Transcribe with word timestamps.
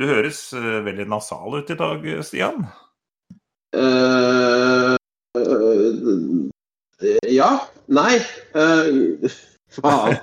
Du 0.00 0.06
høres 0.08 0.38
eh, 0.56 0.78
veldig 0.86 1.04
nasal 1.12 1.58
ut 1.58 1.70
i 1.70 1.76
dag, 1.76 2.06
Stian. 2.24 2.62
Uh, 3.76 4.96
uh, 5.36 6.48
ja. 7.28 7.50
Nei. 7.92 8.14
Uh, 8.56 9.28
faen. 9.76 10.16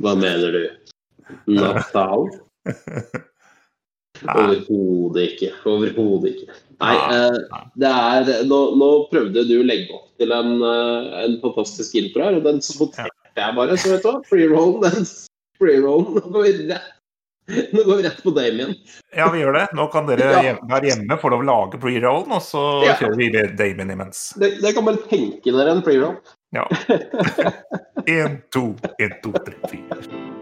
Hva 0.00 0.14
mener 0.16 0.56
du? 0.56 0.64
Nasal? 1.52 2.30
Overhodet 4.28 5.24
ikke. 5.32 5.50
Overhodet 5.66 6.34
ikke. 6.36 6.56
Nei, 6.82 6.94
eh, 7.14 7.66
det 7.78 7.90
er 7.90 8.44
nå, 8.48 8.60
nå 8.78 8.88
prøvde 9.12 9.44
du 9.46 9.54
å 9.60 9.66
legge 9.66 9.94
opp 9.94 10.08
til 10.18 10.32
en, 10.34 10.56
eh, 10.66 11.12
en 11.24 11.36
fantastisk 11.42 11.94
intro 12.00 12.24
her, 12.26 12.38
og 12.40 12.44
den 12.48 12.58
saboterte 12.64 13.10
jeg 13.38 13.54
bare. 13.58 13.76
Så 13.78 13.92
vet 13.94 14.02
du 14.02 14.10
hva, 14.10 14.18
free 14.28 14.48
roll, 14.50 14.80
den 14.82 15.06
free 15.60 15.78
roll, 15.84 16.04
Nå 16.18 16.26
går 16.34 16.42
vi 16.48 16.66
rett, 16.72 16.90
nå 17.72 17.84
går 17.86 17.96
vi 18.00 18.02
rett 18.08 18.20
på 18.24 18.34
Damien. 18.34 18.74
Ja, 19.14 19.30
vi 19.30 19.42
gjør 19.42 19.58
det. 19.60 19.64
Nå 19.78 19.86
kan 19.92 20.06
dere 20.10 20.28
Ja. 20.42 20.54
være 20.70 20.90
hjemme, 20.90 21.18
få 21.20 21.30
lov 21.30 21.42
å 21.42 21.48
lage 21.48 21.80
pre-rollen, 21.82 22.32
og 22.32 22.42
så 22.42 22.84
Ja. 22.86 22.94
kjører 22.98 23.16
vi 23.16 23.30
Damien 23.56 23.90
imens. 23.90 24.32
Det, 24.38 24.60
det 24.62 24.74
kan 24.74 24.84
bare 24.84 25.02
tenke 25.08 25.50
dere 25.54 25.70
en 25.76 25.82
free 25.82 25.98
roll. 26.02 26.16
Ja. 26.52 26.66
Én, 28.06 28.42
to, 28.50 28.74
én, 28.98 29.14
to, 29.22 29.30
tre, 29.32 29.54
fire. 29.70 30.41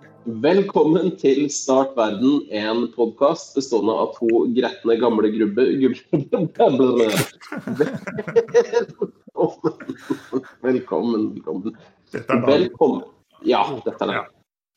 Velkommen 0.25 1.15
til 1.17 1.47
Start 1.49 1.95
verden, 1.97 2.43
en 2.53 2.83
podkast 2.93 3.55
bestående 3.57 3.95
av 4.03 4.11
to 4.19 4.43
gretne 4.53 4.97
gamle 5.01 5.31
grubbe... 5.33 5.65
Velkommen. 6.21 7.09
Velkommen, 10.61 11.25
velkommen. 11.33 11.79
Dette 12.13 12.21
er 12.21 12.37
dagen. 12.37 12.51
Velkommen. 12.51 13.01
Ja, 13.49 13.63
dette 13.81 13.97
er 13.97 14.13
dagen. 14.13 14.29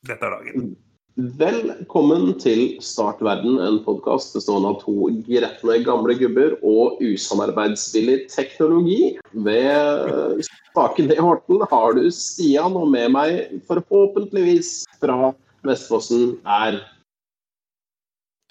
Dette 0.09 0.25
er 0.25 0.33
dagen. 0.33 0.73
Velkommen 1.15 2.33
til 2.43 2.73
Start 2.83 3.21
verden, 3.23 3.53
en 3.63 3.77
podkast 3.85 4.33
bestående 4.35 4.73
av 4.73 4.81
to 4.81 5.05
gretne 5.23 5.77
gamle 5.87 6.11
gubber 6.19 6.57
og 6.59 6.99
usamarbeidsvillig 6.99 8.25
teknologi. 8.33 9.15
Ved 9.31 10.43
spaken 10.43 11.07
i 11.15 11.17
Horten 11.23 11.63
har 11.71 11.95
du 11.95 12.11
Stian, 12.11 12.75
og 12.75 12.91
med 12.91 13.15
meg 13.15 13.63
forhåpentligvis 13.63 14.83
fra 14.99 15.31
Vestfossen 15.63 16.35
er 16.43 16.83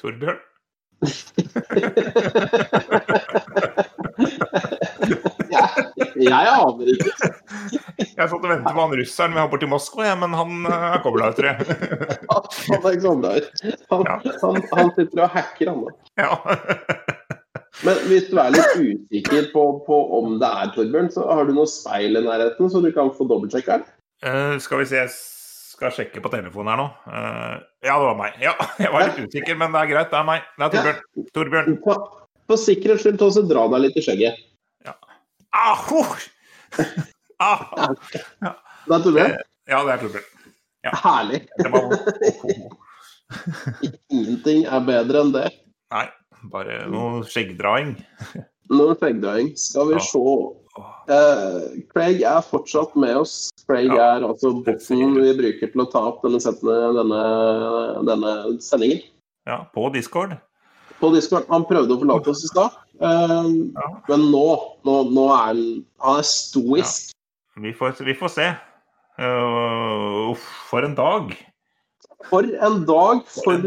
Torbjørn. 0.00 0.40
Jeg, 6.20 6.50
aner 6.50 6.90
ikke. 6.94 7.30
Jeg 8.14 8.28
satt 8.30 8.36
og 8.38 8.46
ventet 8.46 8.70
på 8.70 8.80
han 8.84 8.94
russeren 9.00 9.34
vi 9.34 9.42
har 9.42 9.50
borti 9.50 9.68
Moskva, 9.70 10.06
ja, 10.06 10.14
men 10.18 10.34
han 10.36 10.68
eh, 10.70 10.86
er 10.94 11.02
kobla 11.02 11.32
ut, 11.32 11.38
tror 11.38 11.50
jeg. 11.50 11.78
Han 12.68 12.78
er 12.78 12.94
ikke 12.94 13.04
sånn 13.04 13.24
der. 13.24 13.48
Han, 13.90 14.04
han, 14.06 14.60
han 14.70 14.90
sitter 14.96 15.24
og 15.24 15.34
hacker, 15.34 15.70
han 15.70 15.82
da. 15.84 15.94
Ja. 16.22 17.02
Men 17.84 18.00
hvis 18.08 18.28
du 18.30 18.38
er 18.40 18.54
litt 18.54 18.78
usikker 18.78 19.50
på, 19.52 19.64
på 19.86 20.00
om 20.18 20.38
det 20.40 20.48
er 20.48 20.72
Torbjørn, 20.76 21.10
så 21.12 21.26
har 21.28 21.48
du 21.48 21.54
noe 21.56 21.68
speil 21.70 22.20
i 22.20 22.24
nærheten, 22.24 22.70
så 22.70 22.82
du 22.84 22.90
kan 22.94 23.10
få 23.16 23.26
dobbeltsjekka 23.30 23.80
den? 23.80 23.88
Uh, 24.24 24.54
skal 24.62 24.80
vi 24.80 24.88
se, 24.88 25.02
jeg 25.02 25.12
skal 25.74 25.92
sjekke 25.92 26.22
på 26.24 26.32
telefonen 26.32 26.72
her 26.72 26.80
nå. 26.80 26.86
Uh, 27.08 27.56
ja, 27.84 27.96
det 27.98 28.06
var 28.06 28.18
meg. 28.20 28.38
Ja, 28.42 28.54
jeg 28.84 28.94
var 28.94 29.08
litt 29.08 29.20
usikker, 29.26 29.58
men 29.60 29.74
det 29.74 29.82
er 29.82 29.90
greit. 29.90 30.12
Det 30.12 30.20
er 30.20 30.28
meg. 30.30 30.46
Det 30.56 30.64
er 30.68 30.72
Torbjørn. 30.72 31.30
Torbjørn. 31.36 31.78
På, 31.84 31.98
på 32.48 32.60
sikkerhets 32.60 33.04
skyld, 33.04 33.20
ta 33.20 33.30
så 33.34 33.44
dra 33.48 33.66
deg 33.74 33.88
litt 33.88 33.98
i 34.00 34.04
skjegget. 34.06 34.44
Ah, 35.54 35.76
huh. 35.86 36.16
ah. 37.38 37.60
Det 38.84 38.96
er 38.96 39.04
Torbjørn? 39.04 39.36
Ja, 39.70 39.82
det 39.86 39.92
er 39.94 40.00
Torbjørn. 40.02 40.30
Herlig. 41.04 41.40
Ingenting 44.12 44.66
er 44.68 44.82
bedre 44.84 45.22
enn 45.24 45.32
det. 45.34 45.46
Nei, 45.94 46.04
bare 46.52 46.82
noe 46.92 47.22
skjeggdraing. 47.30 47.94
Noe 48.74 48.96
skjeggdraing. 49.00 49.52
Skal 49.60 49.88
vi 49.92 49.94
Ja. 49.94 50.04
se. 50.10 50.18
Eh, 51.06 51.82
Craig 51.94 52.22
er 52.22 52.40
fortsatt 52.42 52.96
med 52.96 53.16
oss. 53.16 53.50
Craig 53.68 53.86
Ja. 53.92 54.16
er 54.16 54.22
altså 54.26 54.64
botten 54.64 55.14
vi 55.20 55.32
bruker 55.38 55.70
til 55.72 55.80
å 55.80 55.90
ta 55.90 56.00
opp 56.10 56.22
denne, 56.22 56.38
denne, 56.40 58.04
denne 58.04 58.60
sendingen. 58.60 59.02
Ja, 59.46 59.64
på 59.74 59.92
Discord. 59.92 60.36
På 61.00 61.12
Discord. 61.14 61.46
Han 61.48 61.64
prøvde 61.64 61.94
å 61.94 62.00
forlate 62.00 62.28
oss 62.28 62.44
i 62.44 62.48
stad, 62.48 62.70
eh, 62.72 62.83
Ja. 63.04 63.88
men 64.08 64.28
nå, 64.32 64.44
nå, 64.86 64.94
nå 65.12 65.24
er 65.34 65.42
han 65.50 65.60
Han 66.04 66.20
er 66.20 66.26
stoisk. 66.28 67.10
Vi 67.60 67.72
får, 67.76 68.00
vi 68.06 68.14
får 68.18 68.32
se. 68.34 68.46
Uh, 69.20 70.32
for 70.70 70.82
en 70.86 70.96
dag. 70.98 71.34
For 72.24 72.42
en 72.42 72.80
dag! 72.88 73.20
For, 73.28 73.44
For 73.44 73.58
en 73.60 73.66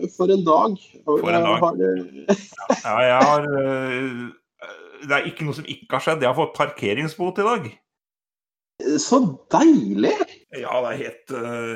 eh, 0.00 0.06
for 0.16 0.32
en 0.32 0.44
dag. 0.46 0.78
For 1.04 1.34
en 1.36 1.44
dag. 1.46 1.82
eh, 1.84 2.46
Ja, 2.80 2.94
jeg 3.04 3.18
har 3.28 3.44
Det 5.04 5.14
er 5.14 5.28
ikke 5.28 5.44
noe 5.46 5.54
som 5.54 5.68
ikke 5.68 5.98
har 5.98 6.04
skjedd. 6.06 6.24
Jeg 6.24 6.32
har 6.32 6.38
fått 6.38 6.56
parkeringsbot 6.56 7.38
i 7.38 7.46
dag. 7.46 7.68
Så 9.02 9.20
deilig! 9.52 10.14
Ja, 10.56 10.80
det 10.80 10.90
er 10.94 11.00
helt, 11.02 11.32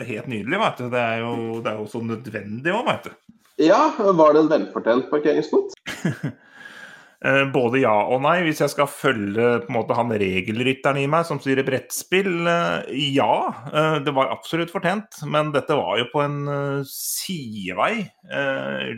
helt 0.08 0.30
nydelig, 0.32 0.58
veit 0.62 0.80
du. 0.80 0.88
Det 0.90 1.02
er 1.02 1.20
jo, 1.22 1.60
det 1.60 1.70
er 1.74 1.80
jo 1.82 1.86
så 1.92 2.00
nødvendig 2.06 2.72
òg, 2.72 2.86
veit 2.88 3.08
du. 3.10 3.36
Ja, 3.62 3.82
var 4.16 4.32
det 4.32 4.46
en 4.46 4.50
velfortjent 4.56 5.10
parkeringsbot? 5.12 5.76
Eh, 7.24 7.44
Både 7.54 7.78
ja 7.78 7.92
og 8.10 8.18
nei, 8.24 8.40
hvis 8.42 8.58
jeg 8.64 8.72
skal 8.72 8.88
følge 8.90 9.60
på 9.62 9.70
en 9.70 9.76
måte 9.76 9.94
han 9.94 10.10
regelrytteren 10.10 10.98
i 10.98 11.06
meg 11.06 11.22
som 11.28 11.38
styrer 11.38 11.62
brettspill. 11.66 12.48
eh, 12.50 12.88
Ja, 13.14 13.54
eh, 13.72 13.98
det 14.02 14.14
var 14.16 14.32
absolutt 14.34 14.72
fortjent, 14.74 15.20
men 15.30 15.52
dette 15.54 15.76
var 15.78 15.98
jo 16.00 16.08
på 16.12 16.24
en 16.24 16.82
sidevei. 16.88 18.10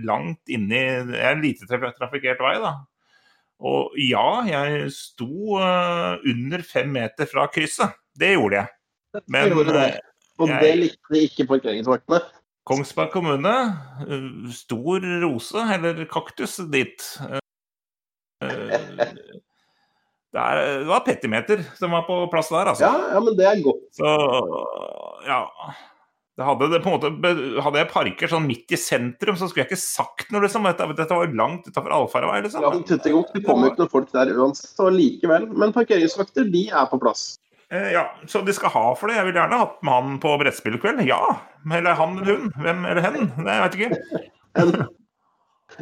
Langt 0.05 0.41
inni 0.49 0.81
En 1.21 1.43
lite 1.43 1.67
traf- 1.69 1.93
trafikkert 1.99 2.41
vei, 2.41 2.55
da. 2.65 2.73
Og 3.61 3.93
ja, 4.01 4.43
jeg 4.49 4.91
sto 4.91 5.59
under 5.61 6.63
fem 6.63 6.91
meter 6.93 7.27
fra 7.27 7.47
krysset. 7.49 7.93
Det 8.17 8.35
gjorde 8.39 8.63
jeg. 8.63 8.69
Men 9.29 9.51
det. 9.51 10.01
Og 10.39 10.49
jeg- 10.49 10.61
det 10.61 10.79
likte 10.81 11.21
ikke 11.29 11.47
parkeringsvaktene. 11.47 12.23
Kongsberg 12.67 13.11
kommune, 13.13 13.53
stor 14.51 15.01
rose, 15.23 15.55
eller 15.55 16.05
kaktus, 16.07 16.57
dit. 16.73 16.99
Det, 20.35 20.43
er, 20.43 20.61
det 20.83 20.89
var 20.91 21.03
petimeter 21.07 21.61
som 21.79 21.93
var 21.95 22.07
på 22.09 22.17
plass 22.33 22.49
der, 22.51 22.73
altså. 22.73 22.89
Ja, 22.89 23.11
ja, 23.15 23.21
men 23.23 23.37
det 23.39 23.45
er 23.47 23.61
godt. 23.63 23.85
Så 23.95 24.15
ja. 25.29 25.43
Det 26.35 26.43
hadde, 26.43 26.67
det 26.73 26.81
måte, 26.83 27.13
hadde 27.63 27.79
jeg 27.79 27.91
parker 27.93 28.31
sånn 28.33 28.49
midt 28.49 28.73
i 28.75 28.79
sentrum, 28.81 29.37
så 29.39 29.47
skulle 29.47 29.63
jeg 29.63 29.71
ikke 29.71 29.79
sagt 29.79 30.33
noe, 30.35 30.43
liksom. 30.43 30.67
Dette, 30.67 30.89
dette 30.99 31.15
var 31.21 31.37
langt 31.39 31.69
utafor 31.71 31.95
allfarvei, 31.95 32.41
liksom. 32.43 32.65
Ja, 32.67 32.73
ute. 32.75 32.99
Det 32.99 33.45
kommer 33.47 33.69
jo 33.69 33.71
ikke 33.71 33.85
noen 33.85 33.93
folk 33.93 34.11
der 34.17 34.33
uansett. 34.35 34.75
Og 34.83 34.91
likevel. 34.97 35.47
Men 35.55 35.75
parkeringsvakter, 35.77 36.51
de 36.51 36.65
er 36.75 36.91
på 36.91 36.99
plass. 37.05 37.37
Eh, 37.71 37.93
Ja, 37.95 38.09
så 38.27 38.43
de 38.43 38.57
skal 38.57 38.75
ha 38.75 38.85
for 38.99 39.11
det. 39.11 39.21
Jeg 39.21 39.29
vil 39.31 39.39
gjerne 39.39 39.63
hatt 39.63 39.79
med 39.87 39.95
han 39.95 40.19
på 40.27 40.35
brettspillkveld. 40.43 41.05
Ja. 41.07 41.23
Eller 41.71 41.95
han 42.03 42.19
eller 42.19 42.43
hun. 42.43 42.51
Hvem 42.59 42.83
eller 42.91 43.07
hen. 43.07 43.31
Det 43.39 43.55
jeg 43.55 43.65
veit 43.69 43.79
ikke. 43.79 44.29
En, 44.55 44.69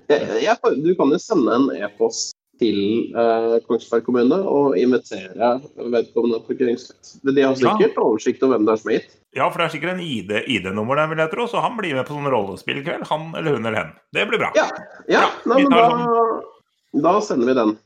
jeg, 0.09 0.23
jeg, 0.41 0.77
du 0.81 0.95
kan 0.97 1.11
jo 1.13 1.19
sende 1.21 1.53
en 1.53 1.67
e-post 1.77 2.31
til 2.63 2.79
eh, 3.19 3.57
Kongsberg 3.67 4.07
kommune 4.07 4.39
og 4.39 4.79
invitere 4.79 5.57
vedkommende 5.77 6.41
parkeringsvakt. 6.47 7.17
De 7.27 7.43
har 7.43 7.59
sikkert 7.59 7.99
oversikt 7.99 8.47
over 8.47 8.57
hvem 8.57 8.69
det 8.69 8.77
er 8.77 8.83
som 8.83 8.93
er 8.93 8.99
gitt. 9.01 9.19
Ja, 9.33 9.49
for 9.49 9.59
det 9.59 9.67
er 9.67 9.75
sikkert 9.75 9.95
en 9.95 10.05
ID, 10.05 10.33
ID-nummer 10.55 10.99
der, 11.01 11.09
vil 11.11 11.23
jeg 11.25 11.33
tro, 11.33 11.47
så 11.49 11.63
han 11.65 11.77
blir 11.79 11.97
med 11.97 12.07
på 12.07 12.15
sånn 12.15 12.31
rollespillkveld. 12.31 13.07
Han 13.11 13.31
eller 13.33 13.57
hun 13.57 13.67
eller 13.67 13.81
hen. 13.81 13.95
Det 14.15 14.27
blir 14.29 14.43
bra. 14.45 14.53
Ja, 14.59 14.69
ja, 15.09 15.23
Ja, 15.23 15.29
nei, 15.49 15.63
men 15.65 15.75
da, 15.75 17.05
da 17.09 17.15
sender 17.25 17.49
vi 17.51 17.59
den. 17.59 17.77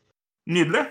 Nydelig. 0.50 0.86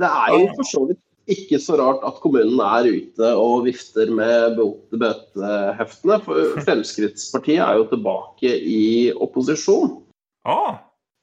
Det 0.00 0.08
er 0.08 0.36
jo 0.36 0.44
for 0.56 0.70
så 0.70 0.84
vidt 0.90 1.02
ikke 1.30 1.58
så 1.62 1.76
rart 1.78 2.02
at 2.06 2.18
kommunen 2.22 2.58
er 2.64 2.88
ute 2.90 3.28
og 3.38 3.66
vifter 3.66 4.10
med 4.14 4.58
bøteheftene. 4.90 6.18
For 6.24 6.54
Fremskrittspartiet 6.66 7.62
er 7.62 7.78
jo 7.78 7.90
tilbake 7.92 8.54
i 8.58 9.10
opposisjon. 9.14 9.98
Å, 10.48 10.58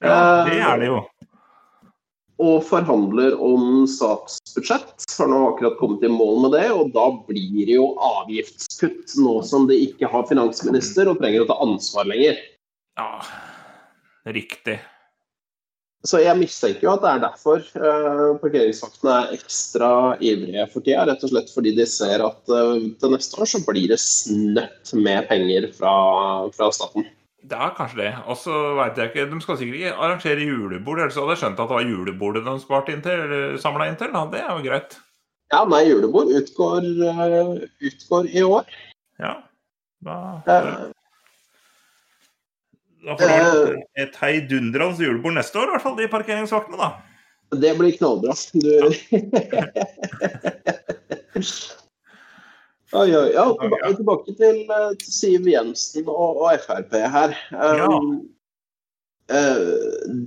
ja, 0.04 0.20
det 0.48 0.60
er 0.64 0.82
det 0.82 0.92
jo. 0.92 1.00
Og 2.40 2.62
forhandler 2.64 3.34
om 3.44 3.84
statsbudsjett. 3.90 5.04
Har 5.20 5.28
nå 5.28 5.40
akkurat 5.50 5.76
kommet 5.80 6.06
i 6.08 6.12
mål 6.12 6.46
med 6.46 6.56
det. 6.56 6.68
Og 6.72 6.94
da 6.96 7.10
blir 7.28 7.66
det 7.68 7.76
jo 7.76 7.90
avgiftskutt, 8.00 9.18
nå 9.20 9.42
som 9.48 9.68
de 9.68 9.76
ikke 9.90 10.08
har 10.12 10.30
finansminister 10.30 11.12
og 11.12 11.20
trenger 11.20 11.44
å 11.44 11.50
ta 11.50 11.60
ansvar 11.66 12.08
lenger. 12.08 12.40
Ja, 13.00 13.12
riktig. 14.32 14.80
Så 16.08 16.22
jeg 16.24 16.40
mistenker 16.40 16.86
jo 16.86 16.94
at 16.94 17.02
det 17.04 17.10
er 17.12 17.24
derfor 17.26 17.64
uh, 17.76 18.38
parkeringsvaktene 18.40 19.16
er 19.18 19.34
ekstra 19.36 19.92
ivrige 20.24 20.64
for 20.72 20.86
tida. 20.86 21.04
Rett 21.10 21.26
og 21.28 21.34
slett 21.34 21.52
fordi 21.52 21.74
de 21.76 21.88
ser 21.92 22.24
at 22.24 22.40
uh, 22.48 22.80
til 23.02 23.12
neste 23.12 23.36
år 23.36 23.52
så 23.52 23.60
blir 23.68 23.92
det 23.92 24.00
snøtt 24.00 24.94
med 24.96 25.28
penger 25.28 25.68
fra, 25.76 25.96
fra 26.56 26.70
staten. 26.76 27.10
Det 27.40 27.56
er 27.56 27.76
kanskje 27.78 28.02
det. 28.02 28.10
Og 28.28 28.36
så 28.38 28.56
veit 28.76 28.98
jeg 29.00 29.12
ikke 29.12 29.28
De 29.32 29.38
skal 29.44 29.58
sikkert 29.60 29.80
ikke 29.80 29.94
arrangere 29.96 30.48
julebord, 30.48 31.00
ellers 31.00 31.16
hadde 31.20 31.36
jeg 31.36 31.44
skjønt 31.44 31.62
at 31.62 31.72
det 31.72 31.78
var 31.78 31.88
julebordet 31.88 32.44
de 32.46 32.56
sparte 32.60 32.96
inn 32.96 33.04
til, 33.06 33.24
eller 33.26 33.58
samla 33.64 33.88
inn 33.88 34.00
til. 34.00 34.12
Da. 34.16 34.26
Det 34.34 34.42
er 34.44 34.52
jo 34.52 34.66
greit. 34.66 34.98
Ja, 35.54 35.64
nei, 35.66 35.84
julebord 35.88 36.30
utgår, 36.36 36.86
uh, 37.10 37.56
utgår 37.90 38.32
i 38.36 38.46
år. 38.46 38.80
Ja. 39.24 39.36
Da 40.06 40.18
da 43.00 43.16
får 43.16 43.30
du 43.32 43.78
et 44.04 44.18
heidundrende 44.20 45.04
julebord 45.04 45.34
neste 45.38 45.60
år, 45.60 45.70
i 45.70 45.74
hvert 45.74 45.86
fall, 45.86 45.96
de 45.98 46.08
parkeringsvaktene, 46.12 46.78
da. 46.78 46.90
Det 47.60 47.72
blir 47.80 47.96
knallbra. 47.96 48.36
Du... 48.54 48.70
oi, 48.86 48.94
oi. 52.94 53.10
Ja, 53.34 53.58
tilbake, 53.60 53.96
tilbake 54.00 54.32
til, 54.38 54.56
til, 55.00 55.12
Siv 55.14 55.48
Jensen 55.50 56.06
og, 56.10 56.38
og 56.42 56.60
Frp 56.66 56.94
her. 57.16 57.30
Um, 57.54 57.78
ja. 57.80 57.88
uh, 59.36 59.70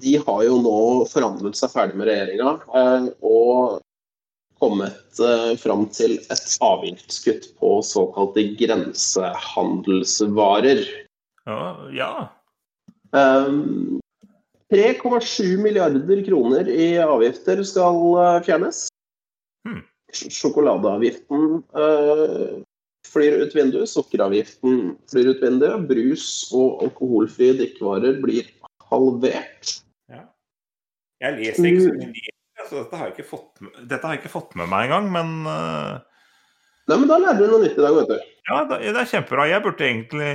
de 0.02 0.12
har 0.26 0.40
jo 0.48 0.54
nå 0.62 0.78
forhandlet 1.10 1.56
seg 1.58 1.68
ferdig 1.74 1.96
med 1.98 2.08
regjeringa 2.10 2.50
uh, 2.74 3.04
og 3.22 3.54
kommet 4.62 5.06
uh, 5.18 5.52
fram 5.58 5.82
til 5.90 6.12
et 6.30 6.58
avgiftskutt 6.62 7.44
på 7.58 7.82
såkalte 7.86 8.42
grensehandelsvarer. 8.60 10.80
Ja, 11.90 12.30
Um, 13.12 14.00
3,7 14.72 15.44
ehm, 15.44 15.62
milliarder 15.62 16.24
kroner 16.24 16.68
i 16.68 16.96
avgifter 16.96 17.60
skal 17.64 17.98
eh, 18.22 18.38
fjernes. 18.46 18.86
Hmm. 19.68 19.82
Sjokoladeavgiften 20.12 21.62
uh, 21.76 22.60
flyr 23.08 23.38
ut 23.42 23.56
vinduet, 23.56 23.90
sukkeravgiften 23.90 24.92
flyr 25.10 25.32
ut 25.32 25.42
vinduet. 25.44 25.88
Brus 25.88 26.26
og 26.56 26.84
alkoholfrie 26.86 27.56
drikkevarer 27.60 28.20
blir 28.22 28.50
halvert. 28.92 29.78
Ja. 30.12 30.26
Jeg 31.24 31.40
leser 31.40 31.72
ikke 31.72 31.88
så 31.88 31.96
mye 31.98 32.32
så 32.72 32.78
dette 32.82 32.96
har, 32.96 33.10
jeg 33.10 33.18
ikke 33.18 33.28
fått, 33.28 33.60
dette 33.88 34.06
har 34.06 34.16
jeg 34.16 34.22
ikke 34.22 34.32
fått 34.32 34.56
med 34.56 34.70
meg 34.70 34.86
engang, 34.86 35.08
men 35.12 35.32
uh... 35.44 35.98
Nei, 36.90 36.96
men 36.96 37.08
da 37.10 37.18
lærer 37.20 37.38
du 37.38 37.50
noe 37.50 37.62
nytt 37.62 37.76
i 37.78 37.84
dag, 37.84 37.96
vet 37.98 38.08
du. 38.10 38.30
Ja, 38.48 38.62
det 38.66 38.78
er 38.90 39.10
kjempebra. 39.10 39.44
Jeg 39.50 39.62
burde 39.62 39.86
egentlig 39.86 40.30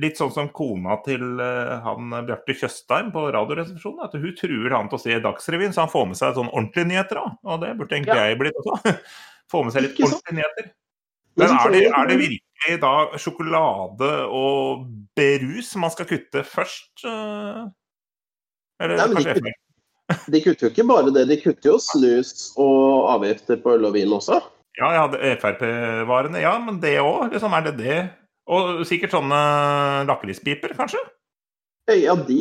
litt 0.00 0.20
sånn 0.20 0.32
som 0.34 0.50
kona 0.54 0.98
til 1.06 1.40
uh, 1.40 1.80
han 1.84 2.12
Bjarte 2.28 2.54
Tjøstheim 2.56 3.10
på 3.14 3.26
Radioresepsjonen. 3.34 4.04
At 4.06 4.16
hun 4.16 4.36
truer 4.38 4.76
han 4.76 4.88
til 4.90 4.98
å 4.98 5.02
se 5.02 5.18
Dagsrevyen, 5.24 5.74
så 5.74 5.84
han 5.84 5.92
får 5.92 6.06
med 6.10 6.20
seg 6.20 6.38
sånn 6.38 6.52
ordentlige 6.52 6.90
nyheter. 6.92 7.20
Da. 7.20 7.34
Og 7.48 7.64
det 7.64 7.74
burde 7.80 7.98
egentlig 7.98 8.16
ja. 8.16 8.30
jeg 8.30 8.40
blitt 8.40 8.62
også. 8.62 8.94
få 9.52 9.66
med 9.66 9.74
seg 9.74 9.86
litt 9.86 10.00
ordentlige 10.00 10.38
nyheter. 10.38 10.70
Men 11.40 11.54
er 11.56 11.72
det, 11.72 11.82
er 11.88 12.08
det, 12.10 12.16
virkelig 12.20 12.78
da 12.82 12.94
sjokolade 13.20 14.10
og 14.36 14.82
berus 15.16 15.70
man 15.80 15.92
skal 15.94 16.08
kutte 16.10 16.42
først? 16.44 16.90
Uh, 17.06 17.70
eller 18.82 18.98
Nei, 19.00 19.06
kanskje 19.14 19.36
de, 19.38 19.52
kutter, 19.52 20.24
de 20.34 20.42
kutter 20.44 20.66
jo 20.66 20.72
ikke 20.74 20.88
bare 20.90 21.14
det, 21.14 21.28
de 21.30 21.38
kutter 21.40 21.72
jo 21.72 21.78
snus 21.80 22.50
og 22.60 23.08
avgifter 23.14 23.62
på 23.62 23.78
øl 23.78 23.88
og 23.88 23.96
vin 23.96 24.12
også. 24.12 24.42
Ja, 24.80 24.88
ja 24.96 25.06
Frp-varene. 25.40 26.40
Ja, 26.42 26.56
men 26.60 26.80
det 26.82 26.98
òg. 27.00 27.32
Liksom, 27.32 27.56
er 27.56 27.66
det 27.68 27.74
det 27.80 27.98
og 28.50 28.82
sikkert 28.88 29.14
sånne 29.14 29.42
lakrispiper, 30.08 30.74
kanskje? 30.78 31.02
Ja, 31.90 32.14
de, 32.14 32.40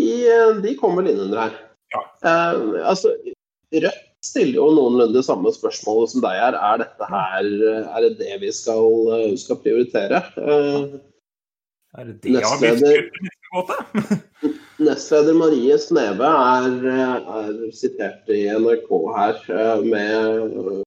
de 0.63 0.73
kommer 0.79 1.01
vel 1.01 1.13
inn 1.13 1.25
under 1.27 1.45
her. 1.45 1.59
Ja. 1.91 2.01
Uh, 2.23 2.79
altså, 2.87 3.13
Rødt 3.71 4.07
stiller 4.25 4.59
jo 4.59 4.67
noenlunde 4.75 5.23
samme 5.25 5.51
spørsmål 5.53 6.05
som 6.11 6.23
deg 6.23 6.37
her. 6.37 6.57
Er 6.57 6.81
dette 6.83 7.07
her 7.09 7.47
er 7.81 8.03
det 8.05 8.11
det 8.19 8.35
vi 8.43 8.51
skal, 8.53 9.33
skal 9.39 9.61
prioritere? 9.63 10.21
Uh, 10.37 10.99
er 11.97 12.07
det 12.07 12.17
det 12.23 12.35
nestleder, 12.37 13.09
nestleder 14.85 15.35
Marie 15.35 15.77
Sneve 15.81 16.29
er, 16.29 16.77
er, 16.91 17.57
sitert 17.75 18.29
i 18.31 18.45
NRK 18.53 18.93
her 19.17 19.41
med 19.83 20.83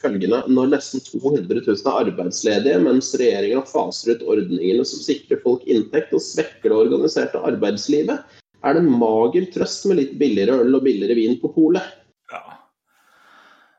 følgende 0.00 0.42
når 0.50 0.72
nesten 0.74 1.02
200 1.06 1.62
000 1.66 1.78
er 1.78 1.98
arbeidsledige, 2.04 2.82
mens 2.84 3.12
regjeringa 3.20 3.62
faser 3.68 4.16
ut 4.16 4.26
ordningene 4.34 4.84
som 4.88 5.02
sikrer 5.04 5.40
folk 5.44 5.64
inntekt 5.70 6.14
og 6.16 6.24
svekker 6.24 6.72
det 6.72 6.78
organiserte 6.78 7.42
arbeidslivet, 7.50 8.38
er 8.60 8.76
det 8.76 8.84
mager 8.84 9.48
trøst 9.54 9.86
med 9.88 10.00
litt 10.00 10.14
billigere 10.20 10.60
øl 10.64 10.76
og 10.76 10.84
billigere 10.84 11.16
vin 11.16 11.36
på 11.40 11.52
polet. 11.54 11.84
Ja. 12.32 12.42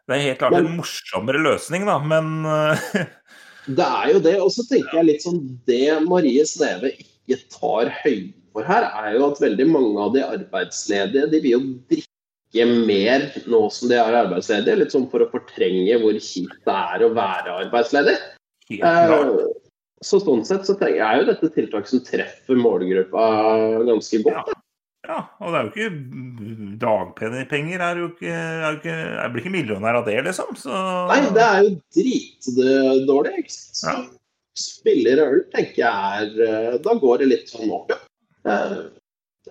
Det 0.10 0.18
er 0.18 0.24
helt 0.30 0.42
klart 0.42 0.58
men, 0.58 0.70
en 0.72 0.80
morsommere 0.82 1.42
løsning, 1.42 1.86
da, 1.90 1.98
men 2.02 2.46
eh, 2.50 3.02
Det 3.78 3.86
er 3.86 4.14
jo 4.16 4.22
det. 4.26 4.38
Og 4.42 4.50
så 4.56 4.66
tenker 4.66 4.98
jeg 4.98 5.08
litt 5.08 5.26
sånn 5.26 5.42
Det 5.70 5.86
Marie 6.08 6.46
Sneve 6.50 6.96
ikke 6.98 7.38
tar 7.54 7.92
høyde 8.02 8.34
for 8.52 8.68
her, 8.68 8.84
er 8.84 9.16
jo 9.16 9.28
at 9.30 9.40
veldig 9.40 9.68
mange 9.72 10.02
av 10.04 10.16
de 10.16 10.24
arbeidsledige 10.26 11.30
de 11.32 11.40
vil 11.44 11.54
jo 11.54 11.62
drikke 11.92 12.11
mer 12.88 13.30
nå 13.48 13.62
som 13.72 13.92
de 13.92 13.98
er 14.00 14.18
arbeidsledige, 14.24 14.80
litt 14.82 14.94
sånn 14.94 15.08
for 15.12 15.24
å 15.24 15.30
fortrenge 15.32 16.00
hvor 16.02 16.18
kjipt 16.18 16.60
det 16.68 16.78
er 16.96 17.06
å 17.06 17.14
være 17.16 17.58
arbeidsledig. 17.66 18.18
Uh, 18.82 19.48
så 20.04 20.20
sånn 20.24 20.44
sett 20.48 20.66
så 20.68 20.76
jeg 20.82 21.22
jo 21.22 21.28
dette 21.28 21.52
tiltak 21.56 21.88
som 21.90 22.02
treffer 22.04 22.60
målgruppa 22.60 23.26
ganske 23.88 24.22
godt. 24.26 24.52
Ja. 24.52 24.58
ja 25.08 25.20
og 25.40 25.54
det 25.54 25.60
er 25.60 25.68
jo 25.68 25.72
ikke 25.72 26.76
dagpenger 26.82 27.86
er 27.86 28.02
jo 28.02 28.10
ikke, 28.12 28.32
er 28.32 28.66
jo 28.66 28.80
ikke 28.80 28.96
Jeg 28.98 29.34
blir 29.34 29.44
ikke 29.44 29.56
millionær 29.58 30.02
av 30.02 30.10
det, 30.10 30.18
liksom. 30.28 30.56
Så... 30.60 30.82
Nei, 31.12 31.22
det 31.36 31.46
er 31.46 31.62
jo 31.68 31.76
dritdårlig. 32.00 33.46
Ja. 33.86 33.96
Spiller 34.60 35.24
øl 35.24 35.44
tenker 35.54 35.86
jeg 35.86 36.26
er 36.26 36.42
eh, 36.44 36.80
Da 36.84 36.98
går 37.00 37.22
det 37.22 37.30
litt 37.32 37.54
sånn 37.54 37.72
opp, 37.72 37.94
ja. 37.94 38.02
Uh, 38.42 38.90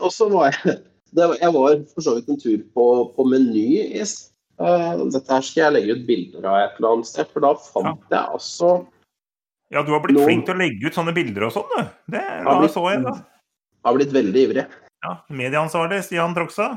og 0.02 0.10
så 0.10 0.26
var 0.32 0.50
jeg 0.50 0.80
det, 1.16 1.26
jeg 1.40 1.54
var 1.56 1.80
for 1.94 2.06
så 2.06 2.16
vidt 2.16 2.28
en 2.30 2.40
tur 2.40 2.60
på, 2.74 2.86
på 3.16 3.26
Meny 3.26 3.66
i 3.82 4.02
uh, 4.02 5.06
Dette 5.10 5.26
her 5.26 5.46
skal 5.46 5.62
jeg 5.64 5.76
legge 5.76 5.96
ut 5.96 6.04
bilder 6.08 6.46
av 6.46 6.58
et 6.60 6.76
eller 6.78 6.94
annet 6.94 7.10
sted, 7.10 7.30
for 7.32 7.46
da 7.46 7.54
fant 7.64 7.90
ja. 7.90 7.96
jeg 8.14 8.36
altså 8.38 8.74
Ja, 9.74 9.82
du 9.86 9.90
har 9.94 10.04
blitt 10.04 10.18
noen... 10.18 10.28
flink 10.28 10.46
til 10.48 10.56
å 10.56 10.60
legge 10.62 10.86
ut 10.86 11.00
sånne 11.00 11.16
bilder 11.16 11.48
og 11.48 11.56
sånn, 11.56 11.74
du. 11.74 11.90
Det 12.14 12.22
har 12.22 12.62
blitt, 12.62 12.76
så 12.76 12.84
jeg, 12.90 13.02
da. 13.06 13.16
Har 13.86 13.96
blitt 13.96 14.14
veldig 14.14 14.46
ivrig. 14.46 14.68
Ja, 15.00 15.16
Medieansvarlig 15.32 16.02
Stian 16.04 16.36
Troksa. 16.36 16.72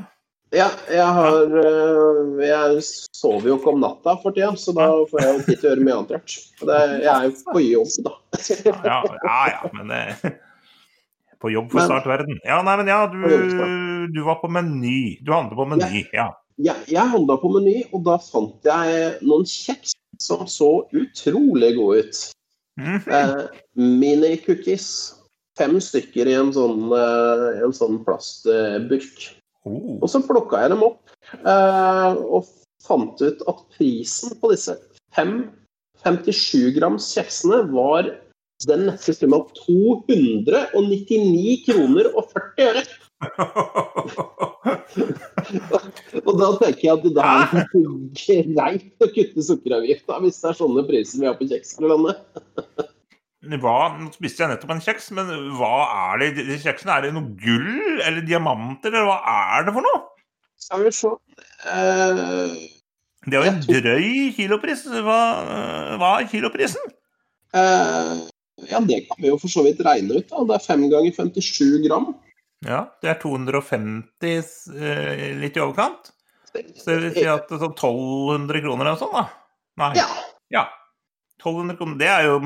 Ja, 0.54 0.68
jeg 0.86 1.06
har 1.16 1.50
uh, 1.50 2.42
Jeg 2.44 2.82
sover 3.16 3.50
jo 3.50 3.58
ikke 3.58 3.72
om 3.74 3.82
natta 3.82 4.14
for 4.22 4.34
tida, 4.36 4.52
så 4.60 4.74
da 4.76 4.86
får 5.10 5.24
jeg 5.24 5.44
tid 5.48 5.60
til 5.60 5.66
å 5.66 5.70
gjøre 5.72 5.86
mye 5.86 5.96
annet 5.98 6.16
rart. 6.16 6.36
Jeg 6.62 7.10
er 7.14 7.28
jo 7.28 7.32
på 7.50 7.62
jobb, 7.64 7.94
da. 8.06 8.16
ja, 8.70 8.98
ja, 9.02 9.38
ja, 9.50 9.72
men 9.74 9.90
det 9.90 10.02
På 11.44 11.50
jobb 11.52 11.66
for 11.74 11.84
startverden. 11.84 12.38
Ja, 12.48 12.62
nei, 12.64 12.78
men 12.80 12.88
ja, 12.88 13.02
du, 13.12 13.20
du 14.08 14.22
var 14.24 14.38
på 14.40 14.48
Meny. 14.48 15.18
Du 15.20 15.34
handlet 15.34 15.58
på 15.58 15.66
Meny, 15.68 16.06
ja. 16.16 16.30
ja. 16.56 16.76
Jeg 16.88 17.12
handla 17.12 17.36
på 17.42 17.50
Meny, 17.52 17.82
og 17.92 18.06
da 18.06 18.14
fant 18.24 18.64
jeg 18.64 19.10
noen 19.20 19.44
kjeks 19.44 19.92
som 20.24 20.46
så 20.48 20.70
utrolig 20.96 21.74
gode 21.76 21.98
ut. 21.98 22.22
Mm 22.80 22.96
-hmm. 22.96 23.12
eh, 23.12 23.44
Mini-cookies. 23.76 25.14
Fem 25.58 25.76
stykker 25.80 26.26
i 26.26 26.34
en 26.34 26.52
sånn, 26.52 26.88
eh, 26.96 27.62
en 27.64 27.72
sånn 27.76 28.00
plastburk. 28.04 29.28
Oh. 29.64 30.00
Og 30.02 30.08
så 30.10 30.24
plukka 30.24 30.60
jeg 30.60 30.70
dem 30.72 30.82
opp 30.82 31.12
eh, 31.44 32.12
og 32.16 32.48
fant 32.84 33.20
ut 33.20 33.44
at 33.48 33.62
prisen 33.76 34.34
på 34.40 34.50
disse 34.50 34.76
fem 35.14 35.50
57 36.04 36.74
grams 36.76 37.06
kjeksene 37.14 37.62
var 37.70 38.10
den 38.68 38.86
neste 38.88 39.12
sum 39.16 39.34
av 39.36 39.42
299 39.64 41.64
kroner 41.66 42.06
og 42.12 42.22
40 42.32 42.68
øre. 42.68 42.82
og 46.26 46.32
da 46.40 46.48
tenker 46.60 46.84
jeg 46.84 46.94
at 46.94 47.04
det 47.04 47.24
er 47.24 47.44
greit 48.56 49.04
å 49.04 49.06
kutte 49.14 49.40
sukkeravgifta 49.46 50.14
hvis 50.24 50.40
det 50.42 50.48
er 50.50 50.58
sånne 50.58 50.82
priser 50.88 51.16
vi 51.22 51.28
har 51.30 51.36
på 51.38 51.48
kjeks 51.48 51.70
her 51.78 51.86
i 51.86 51.88
landet. 51.94 52.16
hva, 53.62 53.78
nå 54.00 54.06
spiste 54.16 54.40
jeg 54.44 54.50
nettopp 54.52 54.74
en 54.76 54.84
kjeks, 54.84 55.06
men 55.16 55.26
hva 55.60 55.76
er 56.10 56.14
det 56.22 56.28
i 56.44 56.62
kjeksene? 56.64 56.92
Er 56.96 57.02
det 57.06 57.16
noe 57.16 57.28
gull 57.40 57.74
eller 58.00 58.22
diamanter, 58.26 58.90
eller 58.92 59.08
hva 59.08 59.18
er 59.54 59.60
det 59.68 59.74
for 59.76 59.82
noe? 59.86 60.00
Skal 60.64 60.78
vi 60.84 60.90
se 60.94 61.10
uh, 61.10 61.16
Det 63.26 63.34
er 63.34 63.40
jo 63.40 63.50
en 63.50 63.64
drøy 63.68 64.08
kilopris. 64.36 64.80
Hva, 64.88 65.20
hva 66.00 66.10
er 66.18 66.30
kiloprisen? 66.30 66.84
Eh, 67.54 68.12
ja, 68.70 68.80
det 68.80 69.00
kan 69.08 69.18
vi 69.22 69.28
jo 69.32 69.38
for 69.40 69.48
så 69.50 69.64
vidt 69.66 69.80
regne 69.84 70.20
ut. 70.20 70.28
da. 70.30 70.44
Det 70.44 70.54
er 70.58 70.66
5 70.66 70.86
ganger 70.92 71.12
57 71.16 71.82
gram. 71.88 72.12
Ja, 72.64 72.84
det 73.02 73.10
er 73.10 73.18
250 73.20 74.36
eh, 74.78 75.24
litt 75.40 75.56
i 75.58 75.60
overkant. 75.64 76.12
Så 76.54 76.86
det 76.86 77.00
vil 77.02 77.12
si 77.18 77.26
at 77.26 77.48
det 77.50 77.56
er 77.58 77.64
sånn 77.64 77.74
1200 77.74 78.62
kroner 78.62 78.86
eller 78.86 79.00
sånn, 79.00 79.12
da? 79.12 79.24
Nei. 79.82 79.92
Ja. 79.98 80.06
Ja. 80.54 80.64
1200 81.42 81.76
kroner. 81.80 81.98
Det 82.00 82.08
er 82.08 82.28
jo 82.28 82.38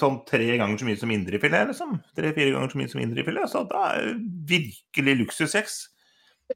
sånn 0.00 0.16
tre 0.26 0.48
ganger 0.56 0.80
så 0.80 0.88
mye 0.88 0.98
som 0.98 1.12
indrefilet, 1.14 1.68
liksom. 1.70 1.98
Tre-fire 2.16 2.54
ganger 2.56 2.72
så 2.72 2.80
mye 2.80 2.90
som 2.90 3.02
indrefilet. 3.04 3.52
Så 3.52 3.62
det 3.70 3.82
er 3.92 4.12
virkelig 4.50 5.18
luksussex. 5.20 5.76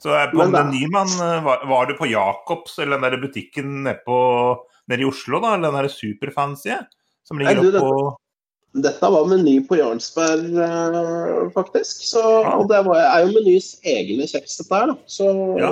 Så 0.01 0.11
på 0.33 0.41
Men 0.41 0.51
det 0.53 0.61
er- 0.61 0.65
Meny, 0.73 0.87
man, 0.91 1.07
eh, 1.09 1.45
var, 1.45 1.67
var 1.69 1.87
du 1.87 1.95
på 1.95 2.09
Jacobs 2.11 2.79
eller 2.79 2.99
den 2.99 3.11
der 3.11 3.21
butikken 3.23 3.83
nede, 3.85 4.01
på, 4.05 4.17
nede 4.89 5.05
i 5.05 5.09
Oslo, 5.09 5.39
da? 5.41 5.55
Eller 5.55 5.71
den 5.71 5.83
der 5.85 5.89
superfancy 5.93 6.75
som 7.25 7.39
ligger 7.39 7.79
oppå 7.79 8.17
Dette 8.77 9.09
var 9.09 9.25
Meny 9.31 9.61
på 9.67 9.79
Jarlsberg, 9.79 10.51
eh, 10.61 11.47
faktisk. 11.55 12.03
Så, 12.11 12.21
Og 12.59 12.67
det 12.69 12.83
var, 12.85 13.01
er 13.01 13.25
jo 13.25 13.33
Menys 13.39 13.71
egne 13.87 14.27
kjeks, 14.29 14.59
dette 14.61 14.75
her. 14.83 14.87
da. 14.93 14.97
Så 15.09 15.31
Ja. 15.59 15.71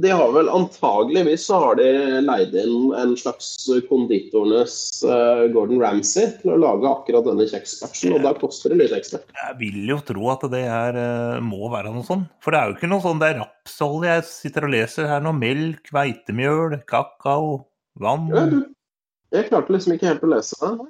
de 0.00 0.08
har 0.10 0.32
vel 0.32 0.48
antageligvis 0.48 1.44
så 1.46 1.58
har 1.60 1.74
de 1.76 1.86
leid 2.24 2.54
inn 2.54 2.92
en 2.96 3.16
slags 3.18 3.68
konditorenes 3.90 5.02
uh, 5.04 5.46
Gordon 5.52 5.80
Ramsay 5.82 6.30
til 6.40 6.54
å 6.54 6.58
lage 6.62 6.88
akkurat 6.88 7.26
denne 7.26 7.44
kjekspatchen, 7.50 8.14
og 8.16 8.22
da 8.24 8.32
koster 8.38 8.70
det 8.72 8.78
litt 8.78 8.94
ekstra. 8.96 9.20
Jeg 9.34 9.58
vil 9.60 9.90
jo 9.90 9.98
tro 10.10 10.30
at 10.32 10.46
det 10.50 10.62
er, 10.64 10.96
eh, 10.96 11.40
må 11.44 11.68
være 11.70 11.92
noe 11.92 12.06
sånn. 12.06 12.24
For 12.40 12.50
det 12.54 12.60
er 12.60 12.70
jo 12.70 12.78
ikke 12.78 12.90
noe 12.90 13.04
sånn 13.04 13.20
det 13.20 13.28
er 13.34 13.42
rapsolje 13.44 14.14
jeg 14.14 14.24
sitter 14.30 14.64
og 14.64 14.74
leser 14.74 15.06
her 15.10 15.20
nå. 15.20 15.34
Melk, 15.38 15.90
hveitemjøl, 15.92 16.80
kakao, 16.86 17.66
vann, 18.00 18.28
Ja, 18.34 18.46
jeg 19.42 19.50
klarte 19.50 19.70
liksom 19.74 19.94
ikke 19.94 20.08
helt 20.10 20.24
å 20.26 20.32
lese 20.32 20.56
det. 20.62 20.88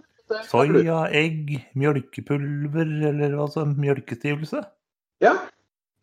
Soya, 0.48 1.04
egg, 1.16 1.54
mjølkepulver 1.78 2.88
eller 3.10 3.36
altså 3.40 3.64
mjølkestivelse. 3.68 4.62
Ja. 5.24 5.34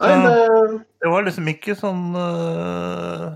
Nei, 0.04 0.14
det, 0.22 0.80
Det 1.02 1.10
var 1.10 1.26
liksom 1.26 1.48
ikke 1.50 1.74
sånn 1.78 2.12
uh, 2.14 3.34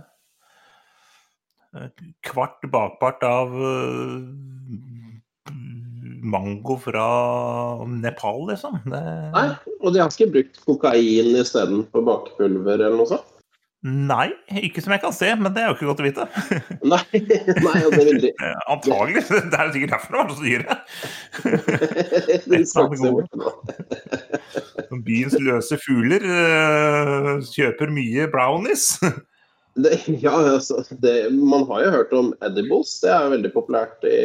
kvart 2.27 2.61
bakpart 2.69 3.23
av 3.25 3.55
uh, 3.55 4.19
mango 6.21 6.77
fra 6.83 7.07
Nepal, 7.89 8.43
liksom. 8.51 8.77
Det, 8.85 9.01
nei, 9.33 9.47
og 9.81 9.95
de 9.95 10.03
har 10.03 10.13
ikke 10.13 10.29
brukt 10.35 10.61
kokain 10.67 11.33
istedenfor 11.41 12.05
bakepulver 12.05 12.77
eller 12.77 12.99
noe 12.99 13.09
sånt? 13.09 13.30
Nei, 13.81 14.27
ikke 14.61 14.77
som 14.85 14.93
jeg 14.93 15.01
kan 15.01 15.13
se, 15.15 15.25
men 15.41 15.55
det 15.55 15.63
er 15.63 15.71
jo 15.71 15.73
ikke 15.73 15.87
godt 15.89 16.01
å 16.03 16.05
vite. 16.05 16.25
Nei, 16.91 17.01
nei 17.65 17.79
og 17.87 17.95
det 17.95 18.03
vil 18.05 18.19
de 18.27 18.29
Eh, 18.41 18.59
Antagelig. 18.69 19.23
Det 19.25 19.57
er 19.57 19.71
sikkert 19.73 19.95
derfor 19.95 20.11
det 20.13 20.19
var 20.21 20.29
så 20.37 20.45
dyre. 20.45 20.69
Byens 25.07 25.35
løse 25.41 25.77
fugler 25.81 26.21
uh, 26.29 27.41
kjøper 27.49 27.87
mye 27.93 28.27
brownies. 28.29 28.85
Det, 29.81 29.97
ja, 30.21 30.35
altså, 30.35 30.83
det, 31.01 31.31
man 31.33 31.65
har 31.69 31.85
jo 31.85 31.91
hørt 31.95 32.13
om 32.17 32.33
edibles. 32.45 32.99
Det 33.01 33.09
er 33.13 33.33
veldig 33.33 33.51
populært 33.55 34.05
i, 34.05 34.17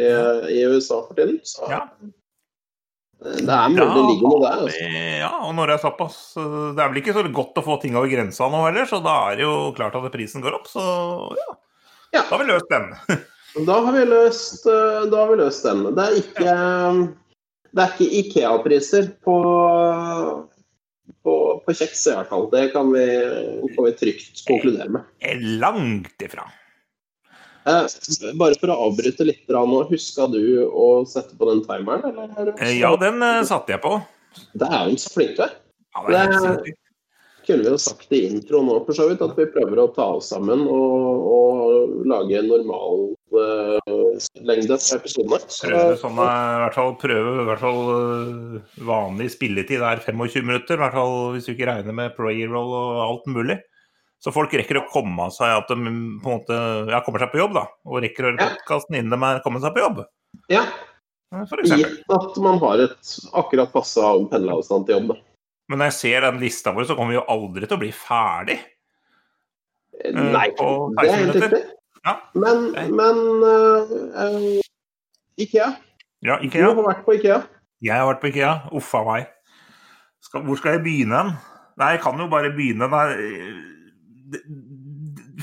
i 0.53 0.65
USA 0.69 1.01
for 1.07 1.17
tiden. 1.17 1.39
Så 1.47 1.65
Ja. 1.71 1.81
Det 3.17 3.49
er 3.49 3.71
mulig 3.73 3.85
det 3.95 4.01
ligger 4.11 4.27
noe 4.29 4.41
der. 4.43 4.59
Altså. 4.61 4.89
Ja, 5.23 5.29
og 5.41 5.55
når 5.57 5.71
det 5.71 5.75
er 5.77 5.81
såpass 5.81 6.17
eh, 6.37 6.57
Det 6.77 6.83
er 6.83 6.91
vel 6.91 6.99
ikke 7.01 7.15
så 7.15 7.23
godt 7.33 7.57
å 7.57 7.63
få 7.65 7.77
ting 7.81 7.95
over 7.97 8.11
grensa 8.11 8.49
nå 8.53 8.59
heller, 8.67 8.85
så 8.89 8.99
da 9.01 9.15
er 9.31 9.39
det 9.39 9.47
jo 9.47 9.55
klart 9.77 9.97
at 9.97 10.05
prisen 10.13 10.43
går 10.45 10.59
opp. 10.59 10.67
Så 10.69 10.83
ja, 11.39 11.47
Ja. 12.13 12.21
da 12.21 12.35
har 12.35 12.43
vi 12.43 12.51
løst 12.51 12.69
den. 12.73 12.91
Da 13.65 13.73
har 13.81 13.95
vi 13.95 14.03
løst, 14.05 14.67
eh, 14.69 15.07
da 15.09 15.23
har 15.23 15.31
vi 15.31 15.37
løst 15.39 15.63
den. 15.65 15.79
Det 15.97 16.03
er 16.03 16.17
ikke, 16.19 16.51
det 17.73 17.81
er 17.81 17.93
ikke 17.95 18.19
Ikea-priser 18.19 19.07
på, 19.25 19.37
på, 21.25 21.33
på 21.65 21.75
kjeks 21.79 22.03
i 22.05 22.13
hvert 22.19 22.29
fall. 22.29 22.45
Det 22.53 22.67
kan 22.75 22.91
vi, 22.93 23.07
kan 23.73 23.87
vi 23.87 23.95
trygt 23.97 24.43
konkludere 24.45 24.93
med. 24.93 25.09
Er 25.25 25.41
Langt 25.63 26.21
ifra. 26.21 26.45
Eh, 27.67 28.33
bare 28.39 28.55
for 28.61 28.71
å 28.71 28.79
avbryte 28.87 29.27
litt 29.27 29.49
nå, 29.51 29.83
huska 29.89 30.27
du 30.31 30.41
å 30.67 31.03
sette 31.09 31.35
på 31.35 31.49
den 31.49 31.63
timeren? 31.67 32.05
Eller? 32.07 32.31
er 32.31 32.53
Eh, 32.63 32.77
Ja, 32.79 32.95
den 32.99 33.21
eh, 33.21 33.43
satte 33.47 33.75
jeg 33.75 33.83
på. 33.83 33.97
Det 34.55 34.69
er 34.71 34.91
jo 34.91 34.99
så 35.01 35.11
flink 35.11 35.35
du 35.35 35.43
er. 35.47 35.55
Ja, 35.97 36.03
det 36.07 36.75
kunne 37.47 37.63
vi 37.63 37.71
jo 37.71 37.79
sagt 37.79 38.11
i 38.11 38.25
intro 38.27 38.59
nå, 38.63 38.81
for 38.85 38.95
så 38.95 39.07
vidt, 39.07 39.21
at 39.23 39.37
vi 39.39 39.45
prøver 39.51 39.79
å 39.79 39.87
ta 39.95 40.05
oss 40.17 40.33
sammen 40.33 40.65
og, 40.67 41.27
og 41.31 42.07
lage 42.11 42.41
en 42.41 42.49
normal 42.51 43.05
lengde 44.47 44.75
på 44.75 44.97
episodene. 44.97 45.39
Prøve 45.47 45.95
sånn, 46.01 46.19
i 46.19 46.27
hvert 46.63 46.75
fall 46.75 46.91
prøve 46.99 47.33
i 47.43 47.47
hvert 47.47 47.63
fall 47.63 47.81
vanlig 48.87 49.29
spilletid 49.31 49.83
er 49.83 50.03
25 50.03 50.43
minutter. 50.43 50.75
I 50.75 50.83
hvert 50.83 50.99
fall 50.99 51.15
hvis 51.35 51.47
du 51.47 51.53
ikke 51.55 51.71
regner 51.71 51.95
med 51.95 52.15
pre-roll 52.19 52.75
og 52.75 53.01
alt 53.05 53.31
mulig. 53.31 53.59
Så 54.23 54.33
folk 54.33 54.53
rekker 54.57 54.79
å 54.79 54.87
komme 54.89 55.29
seg 55.33 55.53
at 55.59 55.69
de 55.69 55.77
på 55.77 55.89
en 55.91 56.21
måte, 56.25 56.57
ja, 56.89 57.01
kommer 57.05 57.21
seg 57.21 57.31
på 57.33 57.41
jobb, 57.41 57.53
da. 57.59 57.65
Og 57.85 58.01
rekker 58.01 58.25
å 58.25 58.31
høre 58.31 58.47
podkasten 58.55 58.97
innen 58.97 59.13
de 59.13 59.29
er 59.29 59.43
kommet 59.45 59.65
seg 59.65 59.75
på 59.75 59.83
jobb. 59.83 60.03
ja, 60.53 60.63
eh, 61.35 61.53
gitt 61.69 62.15
at 62.17 62.39
man 62.41 62.57
har 62.63 62.81
et 62.87 63.13
akkurat 63.37 63.71
passe 63.73 64.13
pendleavstand 64.31 64.87
til 64.87 64.97
jobb. 64.97 65.13
Da. 65.13 65.19
Men 65.69 65.81
når 65.81 65.91
jeg 65.91 65.97
ser 65.99 66.25
den 66.25 66.41
lista 66.41 66.73
vår, 66.73 66.87
så 66.87 66.95
kommer 66.97 67.13
vi 67.13 67.19
jo 67.19 67.27
aldri 67.29 67.67
til 67.67 67.77
å 67.77 67.81
bli 67.81 67.91
ferdig. 67.93 68.57
Eh, 70.01 70.13
Nei, 70.15 70.47
uh, 70.61 70.87
det 70.97 71.05
er 71.05 71.21
helt 71.21 71.37
riktig. 71.37 71.63
Ja. 72.07 72.15
Men, 72.39 72.69
men 72.95 73.23
uh, 73.43 73.95
uh, 74.15 74.61
Ikea. 75.37 75.73
Ja, 76.25 76.39
Du 76.41 76.61
har 76.63 76.85
vært 76.85 77.03
på 77.05 77.17
Ikea. 77.17 77.41
Jeg 77.83 77.93
har 77.93 78.07
vært 78.09 78.23
på 78.23 78.31
Ikea. 78.31 78.53
Uff 78.73 78.93
a 78.97 79.03
meg. 79.05 79.27
Skal, 80.25 80.41
hvor 80.47 80.57
skal 80.57 80.77
jeg 80.77 80.85
begynne? 80.87 81.23
Nei, 81.77 81.91
jeg 81.93 82.01
kan 82.01 82.17
jo 82.17 82.25
bare 82.31 82.49
begynne 82.55 82.87
der 82.89 83.19
det- 84.33 84.43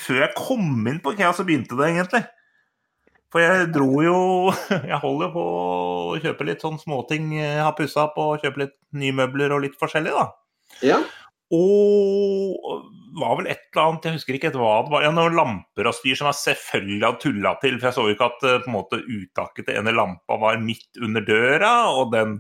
Før 0.04 0.20
jeg 0.22 0.34
kom 0.38 0.86
inn 0.90 1.00
på 1.04 1.14
Ikea, 1.14 1.32
så 1.36 1.44
begynte 1.46 1.76
det 1.78 1.90
egentlig. 1.90 2.24
For 3.34 3.42
jeg 3.42 3.72
dro 3.74 3.90
jo 4.04 4.18
Jeg 4.92 5.00
holder 5.02 5.32
på 5.34 5.42
å 5.42 6.18
kjøpe 6.22 6.46
litt 6.46 6.62
sånn 6.62 6.78
småting 6.78 7.32
jeg 7.40 7.60
har 7.62 7.74
pussa 7.78 8.06
opp, 8.06 8.18
og 8.22 8.42
kjøpe 8.44 8.64
litt 8.66 8.76
nye 8.94 9.14
møbler 9.16 9.54
og 9.56 9.64
litt 9.66 9.78
forskjellig, 9.80 10.14
da. 10.14 10.28
Ja. 10.86 11.00
Og 11.54 12.84
var 13.14 13.36
vel 13.38 13.46
et 13.52 13.60
eller 13.70 13.84
annet, 13.84 14.06
jeg 14.08 14.16
husker 14.18 14.36
ikke 14.38 14.50
hva 14.56 14.70
det 14.82 14.90
var, 14.90 15.04
ja, 15.06 15.10
noen 15.14 15.36
lamper 15.38 15.86
og 15.86 15.94
styr 15.94 16.18
som 16.18 16.26
jeg 16.30 16.40
selvfølgelig 16.40 17.04
hadde 17.06 17.22
tulla 17.22 17.52
til. 17.62 17.76
For 17.78 17.88
jeg 17.90 17.96
så 17.98 18.06
jo 18.08 18.14
ikke 18.16 18.28
at 18.32 18.46
eh, 18.48 18.56
på 18.64 18.70
en 18.70 18.74
måte 18.74 18.98
uttaket 19.02 19.68
til 19.68 19.78
ene 19.78 19.94
lampa 19.94 20.38
var 20.42 20.58
midt 20.62 20.98
under 21.02 21.22
døra. 21.26 21.72
Og 21.94 22.10
den 22.14 22.38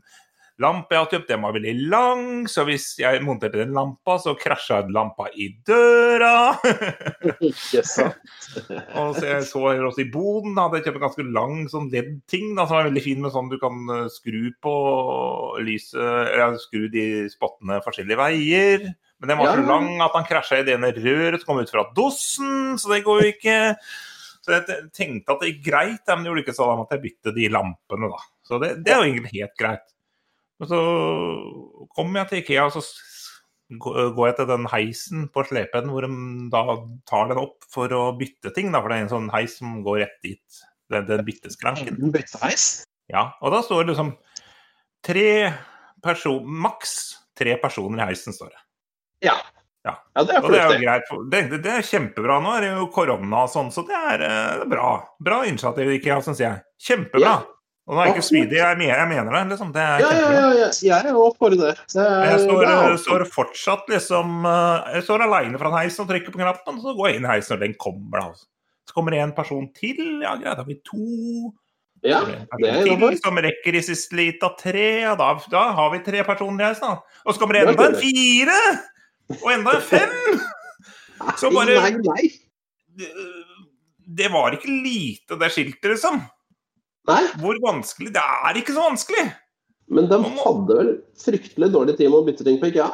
lampa 0.62 0.94
jeg 0.94 1.02
har 1.02 1.10
kjøpt, 1.10 1.30
den 1.32 1.42
var 1.42 1.54
veldig 1.56 1.72
lang, 1.90 2.26
så 2.50 2.62
hvis 2.68 2.86
jeg 3.00 3.22
monterte 3.26 3.58
den 3.58 3.74
lampa, 3.74 4.16
så 4.22 4.36
krasja 4.38 4.84
lampa 4.94 5.26
i 5.34 5.48
døra. 5.66 6.54
Ikke 7.42 7.82
sant. 7.86 8.20
og 9.00 9.16
så 9.18 9.24
jeg 9.32 9.46
så 9.48 9.64
her 9.66 9.86
også 9.88 10.04
i 10.04 10.10
boden, 10.14 10.54
da 10.54 10.68
hadde 10.68 10.80
jeg 10.80 10.88
kjøpt 10.88 11.00
en 11.00 11.06
ganske 11.08 11.26
lang 11.34 11.56
sånn 11.72 11.90
LED-ting 11.90 12.52
som 12.60 12.76
er 12.78 12.88
veldig 12.90 13.04
fin 13.04 13.24
med 13.24 13.34
sånn 13.34 13.50
du 13.50 13.58
kan 13.62 13.80
eh, 13.96 14.06
skru 14.14 14.52
på 14.62 14.74
lyset, 15.66 15.98
eller 15.98 16.58
skru 16.62 16.86
de 16.92 17.06
spottene 17.32 17.80
forskjellige 17.84 18.20
veier. 18.20 18.92
Men 19.22 19.32
den 19.32 19.40
var 19.40 19.56
så 19.56 19.66
lang 19.66 20.02
at 20.04 20.14
han 20.14 20.26
krasja 20.28 20.60
i 20.60 20.66
det 20.66 20.76
ene 20.76 20.92
røret 20.94 21.42
som 21.42 21.50
kom 21.50 21.62
ut 21.64 21.72
fra 21.72 21.86
dosen, 21.96 22.76
så 22.78 22.92
det 22.92 23.04
går 23.06 23.22
jo 23.22 23.34
ikke. 23.34 23.58
Så 24.44 24.52
jeg 24.52 24.78
tenkte 24.92 25.34
at 25.34 25.42
det 25.42 25.50
gikk 25.54 25.66
greit, 25.70 26.02
men 26.10 26.22
det 26.22 26.30
gjorde 26.30 26.44
ikke 26.44 26.56
så 26.56 26.68
da 26.68 26.76
måtte 26.76 26.98
jeg 26.98 27.04
bytte 27.06 27.32
de 27.34 27.48
lampene, 27.50 28.10
da. 28.12 28.22
Så 28.44 28.60
det, 28.60 28.74
det 28.84 28.92
er 28.92 29.00
jo 29.00 29.08
egentlig 29.08 29.32
helt 29.38 29.54
greit. 29.58 29.93
Men 30.60 30.70
så 30.70 30.80
kommer 31.96 32.22
jeg 32.22 32.30
til 32.30 32.42
Ikea, 32.42 32.68
og 32.68 32.76
så 32.76 32.84
går 33.80 34.28
jeg 34.28 34.36
til 34.38 34.48
den 34.50 34.68
heisen 34.70 35.26
på 35.34 35.42
slepen 35.48 35.88
hvor 35.90 36.04
de 36.04 36.10
da 36.52 36.62
tar 37.08 37.30
den 37.30 37.40
opp 37.40 37.64
for 37.72 37.90
å 37.96 38.04
bytte 38.18 38.52
ting, 38.54 38.70
da, 38.74 38.82
for 38.82 38.92
det 38.92 38.98
er 38.98 39.06
en 39.06 39.14
sånn 39.14 39.30
heis 39.34 39.56
som 39.60 39.80
går 39.86 40.04
rett 40.04 40.18
dit. 40.26 40.62
Den, 40.92 41.06
den 41.08 41.24
bytteskranken. 41.26 41.96
Bytteheis. 42.12 42.84
Ja, 43.10 43.30
og 43.40 43.54
da 43.54 43.62
står 43.64 43.84
det 43.84 43.94
liksom 43.94 44.12
tre 45.04 45.30
person, 46.04 46.44
maks 46.44 46.94
tre 47.38 47.56
personer 47.60 48.04
i 48.04 48.08
heisen, 48.12 48.36
står 48.36 48.52
det. 48.52 48.62
Ja. 49.30 49.38
Ja. 49.84 49.98
ja, 50.16 50.22
det 50.24 50.36
er 50.36 50.46
det 50.48 50.60
er 50.60 50.70
jo 50.70 50.76
greit. 50.80 51.10
Det, 51.32 51.40
det, 51.50 51.58
det 51.66 51.72
er 51.74 51.84
kjempebra. 51.84 52.38
Nå 52.40 52.54
er 52.56 52.64
det 52.64 52.70
jo 52.72 52.86
korona 52.92 53.42
og 53.44 53.50
sånn, 53.52 53.72
så 53.74 53.84
det 53.84 53.96
er, 53.96 54.22
eh, 54.24 54.52
det 54.60 54.64
er 54.64 54.70
bra. 54.70 54.92
Bra 55.24 55.42
initiativ, 55.48 55.90
IKEA, 55.98 56.20
syns 56.24 56.40
jeg. 56.40 56.62
Kjempebra. 56.80 57.34
Ja. 57.34 57.53
Og 57.86 57.94
nå 57.94 58.00
er 58.00 58.06
jeg 58.08 58.14
ikke 58.14 58.24
smidig, 58.30 58.56
jeg, 58.56 58.76
mener- 58.80 58.96
jeg 58.96 59.08
mener 59.10 59.32
det. 59.34 59.42
liksom. 59.52 59.72
Det 59.74 59.82
Ja, 59.84 59.98
ja, 60.00 60.28
ja, 60.32 60.46
ja. 60.56 60.68
Jeg 60.88 61.04
er 61.04 61.12
òg 61.20 61.34
for 61.36 61.50
det. 61.52 61.58
det 61.58 62.00
er, 62.00 62.24
Jeg 62.30 62.40
står, 62.46 62.60
det 62.64 62.76
er 62.92 62.96
står 63.02 63.24
fortsatt 63.28 63.90
liksom 63.92 64.46
eh, 64.48 64.94
Jeg 64.94 65.02
står 65.04 65.24
aleine 65.26 65.58
fra 65.60 65.70
heisen 65.78 66.00
og 66.06 66.08
trykker 66.08 66.32
på 66.32 66.40
knappen, 66.40 66.78
og 66.78 66.82
så 66.86 66.94
går 66.96 67.08
jeg 67.10 67.16
inn 67.20 67.26
i 67.28 67.32
heisen 67.34 67.52
når 67.58 67.60
den 67.66 67.74
kommer. 67.74 68.20
da. 68.20 68.32
Så 68.88 68.94
kommer 68.96 69.10
det 69.12 69.20
en 69.20 69.32
person 69.36 69.68
til. 69.76 70.00
Ja, 70.24 70.32
greit, 70.36 70.56
da 70.56 70.62
har 70.64 70.68
vi 70.70 70.78
to. 70.80 71.52
Ja, 72.04 72.20
det 72.24 72.68
er 72.68 72.84
til 72.84 73.18
som 73.20 73.36
rekker 73.40 73.76
i 73.76 73.80
siste 73.84 74.16
lita 74.16 74.48
tre. 74.60 74.88
Og 75.12 75.18
da, 75.20 75.28
da 75.52 75.62
har 75.76 75.90
vi 75.92 76.00
tre 76.04 76.24
personer 76.24 76.64
i 76.64 76.68
heisen. 76.72 76.88
da. 76.88 77.20
Og 77.24 77.34
så 77.36 77.40
kommer 77.40 77.54
det 77.60 77.68
enda 77.68 77.86
en 77.88 78.00
fire! 78.00 78.58
Og 79.42 79.46
enda 79.52 79.76
en 79.76 79.84
fem! 79.92 80.40
Så 81.40 81.48
bare- 81.52 81.80
det 84.06 84.28
var 84.32 84.52
ikke 84.56 84.68
lite, 84.84 85.36
det 85.40 85.48
skiltet, 85.52 85.94
liksom. 85.94 86.20
Nei, 87.10 87.22
Hvor 87.40 87.58
vanskelig? 87.60 88.14
Det 88.14 88.22
er 88.22 88.60
ikke 88.60 88.76
så 88.76 88.86
vanskelig! 88.88 89.24
men 89.92 90.06
de 90.08 90.16
hadde 90.16 90.76
vel 90.78 90.92
fryktelig 91.20 91.70
dårlig 91.74 91.96
tid 91.98 92.10
med 92.10 92.20
å 92.20 92.26
bytte 92.26 92.46
ting 92.46 92.60
på 92.60 92.70
IKEA. 92.70 92.88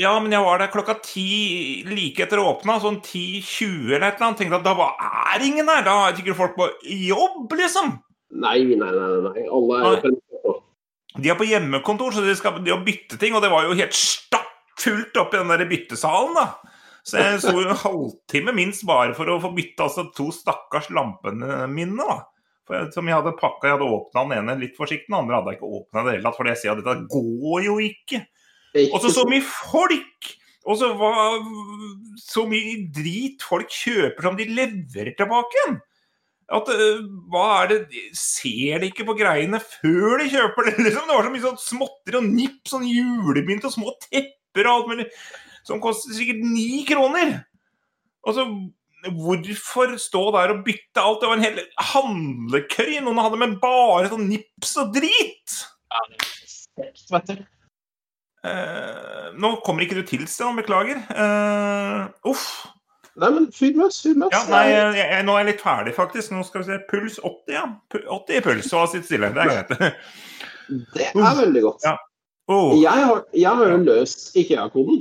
Ja, 0.00 0.10
men 0.18 0.32
jeg 0.34 0.42
var 0.42 0.58
der 0.58 0.72
klokka 0.72 0.96
ti 1.06 1.84
like 1.86 2.24
etter 2.24 2.40
å 2.42 2.48
åpne, 2.50 2.80
sånn 2.82 2.98
10.20 2.98 3.94
eller 3.94 4.08
et 4.08 4.18
eller 4.18 4.26
annet. 4.28 4.40
Tenkte 4.42 4.58
at 4.58 4.66
da 4.66 4.74
var, 4.78 4.96
er 5.30 5.44
ingen 5.46 5.70
der! 5.70 5.84
Da 5.86 5.94
er 6.08 6.18
sikkert 6.18 6.40
folk 6.40 6.56
på 6.58 6.68
jobb, 6.82 7.54
liksom! 7.60 7.94
Nei, 8.34 8.58
nei, 8.66 8.90
nei. 8.90 9.10
nei. 9.28 9.46
Alle 9.46 9.80
er 9.94 10.04
Nei. 10.10 10.54
De 11.14 11.30
er 11.30 11.38
på 11.38 11.46
hjemmekontor, 11.46 12.10
så 12.10 12.24
de 12.24 12.34
skal 12.34 12.58
de 12.58 12.74
bytte 12.82 13.20
ting, 13.22 13.36
og 13.38 13.44
det 13.44 13.52
var 13.52 13.68
jo 13.68 13.76
helt 13.78 13.94
stappfullt 13.94 15.14
oppi 15.22 15.38
den 15.38 15.52
der 15.52 15.62
byttesalen, 15.70 16.34
da. 16.34 16.74
Så 17.06 17.20
jeg 17.22 17.38
sto 17.44 17.54
en 17.62 17.78
halvtime 17.84 18.54
minst 18.56 18.82
bare 18.88 19.14
for 19.14 19.30
å 19.30 19.38
få 19.38 19.52
bytte 19.54 19.86
altså 19.86 20.08
to 20.16 20.32
stakkars 20.34 20.90
lampene 20.90 21.68
mine, 21.70 22.02
da. 22.02 22.18
For 22.64 22.88
som 22.94 23.08
jeg 23.08 23.18
hadde 23.18 23.34
pakka, 23.36 23.68
jeg 23.68 23.76
hadde 23.76 23.90
åpna 23.92 24.22
den 24.24 24.38
ene 24.38 24.56
litt 24.62 24.78
forsiktig, 24.78 25.10
den 25.10 25.18
andre 25.18 25.36
hadde 25.36 25.52
jeg 25.52 25.60
ikke 25.60 25.74
åpna 25.80 26.00
i 26.00 26.06
det 26.06 26.14
hele 26.16 26.24
tatt, 26.24 26.38
fordi 26.38 26.52
jeg 26.54 26.60
ser 26.62 26.72
at 26.72 26.80
dette 26.80 26.94
går 27.12 27.66
jo 27.66 27.74
ikke. 27.84 28.20
Og 28.88 28.96
så 29.02 29.12
så 29.14 29.24
mye 29.28 29.44
folk! 29.44 30.30
Og 30.64 30.78
så 30.80 30.94
hva 30.96 31.10
Så 32.16 32.46
mye 32.48 32.86
drit 32.94 33.42
folk 33.44 33.68
kjøper 33.68 34.30
som 34.30 34.38
de 34.38 34.46
leverer 34.48 35.12
tilbake 35.18 35.58
igjen. 35.60 35.76
At, 36.54 36.68
hva 37.32 37.44
er 37.62 37.70
det 37.72 38.02
Ser 38.16 38.82
de 38.82 38.90
ikke 38.90 39.06
på 39.08 39.16
greiene 39.16 39.60
før 39.60 40.20
de 40.20 40.30
kjøper 40.32 40.70
det? 40.70 40.76
liksom? 40.86 41.08
Det 41.08 41.18
var 41.18 41.28
så 41.28 41.34
mye 41.34 41.44
sånn 41.44 41.60
småtteri 41.60 42.20
og 42.20 42.30
nipp, 42.30 42.62
sånn 42.70 42.86
julebynt 42.88 43.68
og 43.68 43.74
små 43.76 43.92
tepper 44.06 44.68
og 44.68 44.72
alt 44.74 44.90
mulig. 44.92 45.08
Som 45.68 45.80
koster 45.84 46.16
sikkert 46.16 46.40
ni 46.44 46.84
kroner. 46.88 47.38
Og 48.24 48.36
så 48.36 48.48
Hvorfor 49.12 49.96
stå 50.00 50.22
der 50.36 50.54
og 50.54 50.62
bytte 50.66 51.02
alt? 51.02 51.20
Det 51.20 51.30
var 51.30 51.36
en 51.36 51.44
hel 51.44 51.58
handlekøy. 51.92 53.00
Noen 53.04 53.20
hadde 53.20 53.40
med 53.40 53.58
bare 53.62 54.08
sånn 54.12 54.28
nips 54.30 54.76
og 54.80 54.94
drit. 54.96 55.58
Vet 57.12 57.32
du. 57.32 57.42
Eh, 58.44 59.26
nå 59.40 59.50
kommer 59.64 59.84
ikke 59.84 59.98
du 60.00 60.06
til, 60.08 60.24
Stian. 60.28 60.56
Beklager. 60.58 61.00
Eh, 61.10 62.30
uff. 62.30 62.46
Nei, 63.14 63.30
men 63.30 63.46
fyr 63.54 63.76
løs, 63.78 64.00
fyr 64.02 64.16
løs. 64.18 64.32
Ja, 64.34 64.40
nei, 64.50 64.64
jeg, 64.72 64.96
jeg, 64.98 65.26
nå 65.26 65.36
er 65.36 65.44
jeg 65.44 65.50
litt 65.52 65.62
ferdig, 65.62 65.94
faktisk. 65.96 66.32
Nå 66.34 66.42
skal 66.46 66.64
vi 66.64 66.72
se. 66.72 66.80
Puls 66.90 67.20
80, 67.20 67.54
ja. 67.54 67.66
80 67.94 68.40
i 68.40 68.42
puls. 68.44 68.72
Og 68.74 68.90
sitt 68.92 69.06
stille. 69.06 69.30
Det 69.36 69.44
er 69.44 69.52
greit. 69.52 70.02
Det 70.96 71.10
er 71.12 71.38
veldig 71.44 71.62
godt. 71.68 71.86
Ja. 71.86 71.94
Oh, 72.52 72.74
Jeg 72.76 73.06
har, 73.06 73.22
jeg 73.32 73.56
har 73.56 73.70
jo 73.70 73.76
løst 73.86 74.34
IKEA-koden. 74.36 74.98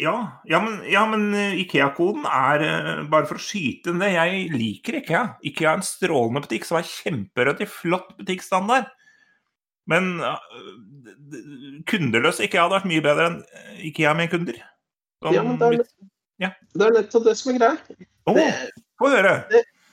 Ja, 0.00 0.14
ja, 0.48 0.60
men, 0.64 0.78
ja, 0.88 1.02
men 1.10 1.26
eh, 1.36 1.58
Ikea-koden 1.60 2.24
er 2.24 2.62
eh, 2.64 3.02
Bare 3.10 3.28
for 3.28 3.36
å 3.36 3.42
skyte 3.42 3.92
det, 4.00 4.08
jeg 4.14 4.46
liker 4.54 4.96
Ikea. 5.02 5.22
Ikea 5.44 5.74
er 5.74 5.80
en 5.80 5.84
strålende 5.84 6.40
butikk 6.46 6.64
som 6.68 6.78
er 6.80 6.88
i 7.60 7.68
flott 7.68 8.14
butikkstandard. 8.16 8.88
Men 9.90 10.20
eh, 10.24 10.38
kundeløs 11.90 12.40
Ikea 12.40 12.64
hadde 12.64 12.78
vært 12.78 12.88
mye 12.88 13.04
bedre 13.04 13.28
enn 13.28 13.38
Ikea 13.90 14.14
med 14.16 14.32
kunder. 14.32 14.60
Som, 15.20 15.34
Ja, 15.36 15.44
men 15.44 15.58
det 15.60 15.68
er, 15.68 15.84
Ja. 16.40 16.50
det 16.72 16.86
er 16.86 16.96
nettopp 16.96 17.26
det 17.28 17.36
som 17.36 17.52
er 17.52 17.58
greia. 17.58 17.98
Oh, 18.26 18.34
Det, 18.38 18.48
Få 19.00 19.10
høre. 19.12 19.34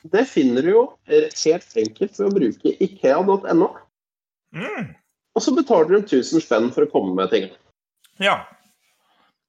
det 0.08 0.26
finner 0.30 0.64
du 0.64 0.70
jo 0.72 0.84
helt 1.08 1.78
enkelt 1.84 2.20
ved 2.20 2.28
å 2.28 2.36
bruke 2.36 2.76
ikea.no. 2.80 3.74
Mm, 4.56 4.94
Og 5.36 5.44
så 5.44 5.52
betaler 5.56 5.98
du 5.98 5.98
1000 6.00 6.40
spenn 6.42 6.72
for 6.72 6.88
å 6.88 6.92
komme 6.92 7.16
med 7.20 7.30
ting. 7.34 7.50
ja. 8.24 8.46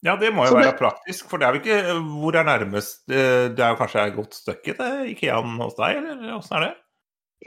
Ja, 0.07 0.15
det 0.17 0.29
må 0.35 0.45
jo 0.47 0.53
Så 0.53 0.59
det- 0.61 0.67
være 0.69 0.79
praktisk, 0.79 1.29
for 1.29 1.39
det 1.39 1.47
er 1.49 1.55
jo 1.57 1.61
ikke 1.61 1.79
Hvor 2.23 2.37
er 2.39 2.45
nærmest 2.47 3.01
eh, 3.11 3.49
Det 3.51 3.59
er 3.59 3.73
jo 3.73 3.79
kanskje 3.81 4.05
et 4.07 4.15
godt 4.15 4.35
stykke 4.35 4.75
til 4.79 5.09
Ikean 5.11 5.57
hos 5.59 5.75
deg, 5.75 5.97
eller 5.99 6.37
åssen 6.39 6.57
er 6.57 6.61
det? 6.69 6.75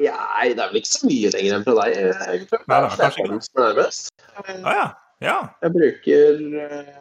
Nei, 0.01 0.47
det 0.55 0.59
er 0.59 0.67
vel 0.71 0.79
ikke 0.81 0.91
så 0.91 1.07
mye 1.07 1.31
lenger 1.35 1.55
enn 1.57 1.63
fra 1.67 1.73
deg, 1.81 1.95
egentlig. 1.99 2.59
Nei, 2.67 2.77
det 2.81 2.91
er 2.91 2.97
kanskje 2.99 3.23
ikke 3.27 3.39
som 3.47 3.61
er 3.63 3.73
nærmest. 3.73 4.11
Ja, 4.35 4.75
ja. 4.75 4.85
ja. 5.21 5.37
Jeg 5.63 5.73
bruker 5.77 6.43
eh, 6.65 6.93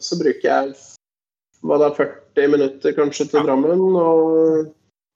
Så 0.00 0.18
bruker 0.20 0.48
jeg 0.48 0.74
hva 1.64 1.78
det 1.80 1.86
er 1.88 1.98
40 2.36 2.48
minutter 2.52 2.92
kanskje 2.96 3.28
til 3.30 3.40
Ja. 3.40 3.44
Drammen, 3.48 3.84
og 3.96 4.72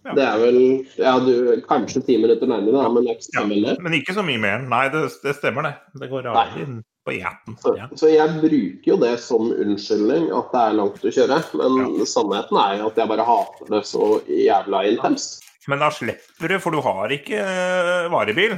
Ja. 0.07 0.12
det 0.14 0.25
er 0.25 0.38
vel 0.38 0.61
Ja, 0.97 1.19
du 1.21 1.61
kanskje 1.69 2.01
10 2.07 2.16
minutter 2.23 2.47
nærmere, 2.47 2.73
da, 2.83 2.88
men 2.88 3.05
det 3.05 3.16
ikke 3.19 3.29
så 3.29 3.40
Ja. 3.40 3.77
Men 3.83 3.93
ikke 4.01 4.14
så 4.16 4.23
mye 4.25 4.38
mer. 4.40 4.59
Nei, 4.64 4.88
det, 4.88 5.11
det 5.25 5.37
stemmer, 5.37 5.62
det. 5.69 5.75
Det 6.01 6.09
går 6.09 6.23
Nei. 6.33 6.62
inn 6.62 6.83
på 7.09 7.16
gjeten. 7.16 7.57
Så, 7.64 7.75
Ja. 7.81 7.88
så 7.97 8.12
jeg 8.12 8.37
bruker 8.42 8.92
jo 8.92 8.97
det 9.01 9.14
som 9.25 9.49
unnskyldning 9.51 10.29
at 10.37 10.53
det 10.55 10.62
er 10.68 10.77
langt 10.79 11.05
å 11.09 11.12
kjøre, 11.18 11.40
men 11.59 12.07
sannheten 12.07 12.61
er 12.62 12.79
jo 12.83 12.90
at 12.92 13.01
jeg 13.01 13.11
bare 13.16 13.27
hater 13.29 13.73
det 13.75 13.83
så 13.88 14.11
jævla 14.29 14.85
intenst. 14.92 15.40
Men 15.68 15.83
da 15.85 15.90
slipper 15.92 16.49
du, 16.49 16.59
for 16.64 16.73
du 16.77 16.81
har 16.85 17.12
ikke 17.12 17.40
eh, 17.44 18.07
varebil. 18.12 18.55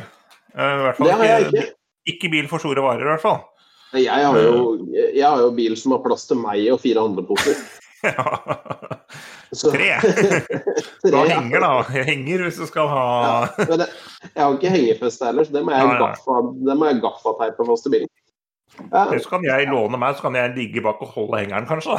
Eh, 0.55 0.85
fall 0.99 1.07
Det 1.07 1.15
har 1.19 1.25
jeg 1.27 1.47
ikke. 1.51 1.65
ikke 2.15 2.31
bil 2.37 2.47
for 2.51 2.63
store 2.63 2.83
varer, 2.85 3.07
i 3.07 3.13
hvert 3.15 3.23
fall. 3.25 3.41
Jeg 3.99 4.07
har 4.23 4.37
jo, 4.39 4.87
jeg 4.95 5.25
har 5.27 5.41
jo 5.43 5.49
bil 5.57 5.75
som 5.79 5.97
har 5.97 6.03
plass 6.05 6.29
til 6.31 6.39
meg 6.39 6.69
og 6.71 6.79
fire 6.83 7.07
handleposer. 7.07 7.59
Ja. 8.01 8.23
Tre. 9.53 9.89
Da 11.13 11.25
henger, 11.29 11.61
da. 11.61 11.71
Jeg 11.93 12.07
henger 12.07 12.45
hvis 12.47 12.57
du 12.61 12.65
skal 12.69 12.87
ha 12.89 13.03
Ja, 13.59 13.77
det, 13.77 13.89
jeg 14.23 14.41
har 14.41 14.55
ikke 14.57 14.71
hengefeste 14.73 15.27
heller, 15.29 15.45
så 15.45 15.53
det 15.53 15.63
må 15.67 15.75
jeg, 15.75 15.85
Ja, 15.85 15.91
ja. 15.93 15.99
gaffa, 16.07 16.39
det 16.71 16.77
må 16.81 16.89
jeg 16.89 17.01
gaffateipe 17.03 17.67
fast 17.69 17.89
i 17.91 17.93
bilen. 17.97 18.09
Ja, 18.79 19.03
Eller 19.07 19.19
så 19.25 19.29
kan 19.33 19.45
jeg 19.45 19.67
låne 19.69 19.99
meg, 20.01 20.15
så 20.17 20.23
kan 20.29 20.37
jeg 20.39 20.55
ligge 20.57 20.83
bak 20.85 21.01
og 21.05 21.11
holde 21.17 21.41
hengeren, 21.43 21.67
kanskje. 21.69 21.99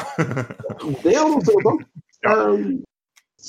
det 1.03 1.15
er 1.15 1.25
også 1.25 1.57
godt. 1.65 1.83
Ja. 2.21 2.33
Um, 2.53 2.83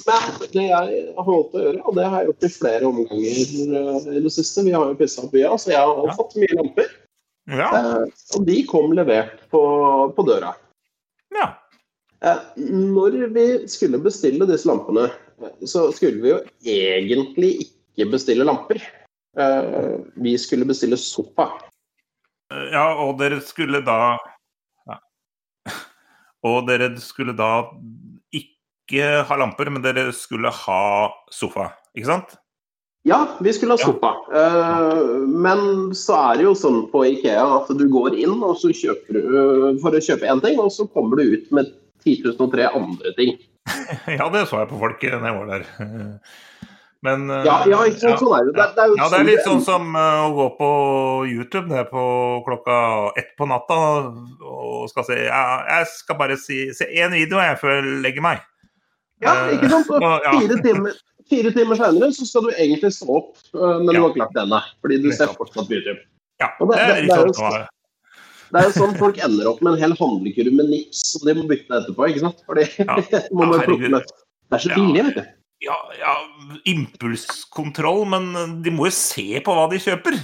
Men 0.06 0.36
det 0.54 0.62
jeg 0.64 1.00
har 1.18 1.24
holdt 1.26 1.52
å 1.52 1.60
gjøre, 1.60 1.80
og 1.84 1.96
det 1.98 2.04
har 2.08 2.22
jeg 2.22 2.28
gjort 2.30 2.44
i 2.46 2.48
flere 2.54 2.86
omganger 2.88 3.50
uh, 3.76 4.06
i 4.16 4.22
det 4.24 4.30
siste 4.32 4.62
Vi 4.64 4.72
har 4.72 4.86
jo 4.88 4.94
pussa 4.96 5.26
opp 5.26 5.34
bya, 5.34 5.50
så 5.60 5.74
jeg 5.74 5.82
har 5.82 6.06
Ja. 6.08 6.14
fått 6.16 6.36
mye 6.40 6.56
lamper. 6.56 6.88
Ja. 7.52 7.66
Eh, 7.76 8.06
og 8.38 8.46
de 8.46 8.56
kom 8.70 8.92
levert 8.96 9.42
på, 9.52 9.60
på 10.16 10.24
døra. 10.28 10.54
ja. 11.36 11.50
Eh, 12.22 12.38
Når 12.56 13.16
vi 13.34 13.44
skulle 13.68 13.98
bestille 13.98 14.46
disse 14.48 14.68
lampene, 14.70 15.08
eh, 15.42 15.52
så 15.66 15.88
skulle 15.92 16.22
vi 16.22 16.30
jo 16.30 16.38
egentlig 16.64 17.52
ikke 17.66 18.08
bestille 18.14 18.46
lamper. 18.48 18.80
Eh, 19.36 19.96
Vi 20.22 20.36
skulle 20.38 20.64
bestille 20.70 20.96
sofa. 20.96 21.50
Ja, 22.72 22.84
og 23.04 23.18
dere 23.20 23.40
skulle 23.44 23.80
da 23.86 24.16
ja. 24.88 24.98
Og 26.44 26.66
dere 26.68 26.90
skulle 27.00 27.34
da 27.38 27.50
ikke 28.34 29.24
ha 29.28 29.36
lamper, 29.38 29.70
men 29.72 29.82
dere 29.84 30.08
skulle 30.16 30.50
ha 30.52 30.80
sofa, 31.32 31.68
ikke 31.96 32.08
sant? 32.10 32.34
Ja, 33.06 33.20
vi 33.42 33.50
skulle 33.54 33.74
ha 33.74 33.80
Ja. 33.80 33.86
sofa. 33.86 34.10
Eh, 34.30 35.26
Men 35.26 35.90
så 35.94 36.14
er 36.32 36.36
det 36.38 36.44
jo 36.44 36.54
sånn 36.54 36.84
på 36.92 37.02
Ikea 37.08 37.46
at 37.60 37.70
du 37.78 37.88
går 37.90 38.14
inn 38.18 38.42
og 38.42 38.56
så 38.60 38.70
kjøper 38.70 39.12
du 39.16 39.22
eh, 39.22 39.80
for 39.82 39.90
å 39.90 40.02
kjøpe 40.02 40.28
én 40.30 40.42
ting, 40.44 40.58
og 40.62 40.70
så 40.70 40.86
kommer 40.92 41.16
du 41.18 41.32
ut 41.34 41.50
med 41.50 41.72
10 42.04 42.36
003 42.38 42.68
andre 42.74 43.14
ting. 43.18 43.38
Ja, 44.18 44.28
det 44.30 44.48
så 44.50 44.58
jeg 44.62 44.70
på 44.72 44.78
folk 44.80 45.00
da 45.00 45.18
jeg 45.18 45.38
var 45.38 45.46
der. 45.50 45.66
Men 47.02 47.30
eh, 47.30 47.42
Ja, 47.46 47.56
ja 47.66 47.80
ikke 47.90 47.98
sant, 48.04 48.20
sånn 48.22 48.34
er 48.36 48.46
det. 48.46 48.54
Det, 48.56 48.66
det 48.76 48.82
er 48.84 48.90
jo 48.92 48.98
Ja, 49.00 49.08
det 49.10 49.18
er 49.18 49.26
litt 49.26 49.46
sånn 49.46 49.62
som 49.66 49.96
eh, 49.98 50.20
å 50.22 50.30
gå 50.36 50.46
på 50.60 50.68
YouTube 51.26 51.66
det 51.72 51.88
på 51.90 52.04
klokka 52.46 52.76
ett 53.18 53.32
på 53.38 53.48
natta 53.50 53.78
og 54.46 54.86
skal 54.92 55.08
si 55.08 55.18
ja, 55.24 55.42
Jeg 55.66 55.90
skal 55.96 56.18
bare 56.20 56.38
si, 56.40 56.64
se 56.76 56.86
én 56.86 57.14
video 57.16 57.42
jeg 57.42 57.58
før 57.62 57.74
jeg 57.80 57.98
legger 58.06 58.26
meg. 58.28 58.44
Ja, 59.22 59.34
ikke 59.54 59.70
sant? 59.70 59.90
Og 59.96 60.06
Og, 60.06 60.30
fire 60.38 60.60
timer, 60.62 60.96
fire 61.30 61.52
timer 61.54 61.78
senere 61.82 62.12
så 62.14 62.26
skal 62.30 62.48
du 62.48 62.54
egentlig 62.54 62.94
stå 62.94 63.10
opp, 63.18 63.36
når 63.54 63.76
men 63.82 63.92
du 63.94 64.00
har 64.00 64.08
ikke 64.14 64.24
lagt 64.24 64.38
det. 64.38 64.62
Fordi 64.82 65.02
du 65.02 65.12
ser 65.14 65.36
fortsatt 65.36 65.68
på 65.68 65.78
YouTube. 65.78 66.00
Ja, 66.42 66.50
det 66.58 66.66
det- 66.70 67.06
det- 67.06 67.18
er 67.18 67.26
jo 67.26 67.36
sånn. 67.38 67.60
Det 68.52 68.60
er 68.60 68.66
jo 68.68 68.72
sånn 68.76 68.98
folk 68.98 69.18
ender 69.24 69.46
opp 69.48 69.62
med 69.64 69.74
en 69.74 69.80
hel 69.80 69.94
handlekurv 69.96 70.52
med 70.52 70.66
nips, 70.68 71.04
og 71.16 71.22
de 71.26 71.34
må 71.38 71.46
bytte 71.48 71.72
etterpå, 71.72 72.08
ikke 72.10 72.20
sant? 72.20 72.42
Fordi 72.46 72.66
Ja. 72.78 72.96
må 73.32 73.46
man 73.48 73.62
plukke 73.64 73.88
med. 73.94 74.02
Det 74.50 74.58
er 74.58 74.62
så 74.66 74.74
billig, 74.76 75.04
vet 75.06 75.14
du. 75.16 75.41
Ja, 75.62 75.76
ja, 76.00 76.12
impulskontroll, 76.66 78.04
men 78.10 78.62
de 78.64 78.72
må 78.74 78.88
jo 78.88 78.94
se 78.96 79.26
på 79.44 79.54
hva 79.54 79.68
de 79.70 79.78
kjøper. 79.82 80.16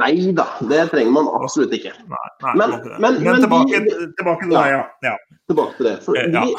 Nei 0.00 0.10
da, 0.34 0.46
det 0.68 0.86
trenger 0.90 1.12
man 1.14 1.28
absolutt 1.38 1.72
ikke. 1.76 1.92
Nei, 2.08 2.28
nei, 2.42 2.54
Men- 2.56 3.00
men- 3.00 3.22
men 3.22 3.40
tilbake, 3.42 3.80
de, 3.86 4.12
tilbake 4.18 4.42
til 4.48 4.52
Ja. 4.52 4.62
deg, 4.62 4.72
ja. 4.72 4.82
ja. 5.10 5.16
Tilbake 5.48 5.76
til 5.76 5.86
det. 5.86 6.02
For 6.02 6.16
Eh, 6.16 6.30
ja. 6.32 6.44
vi, 6.44 6.54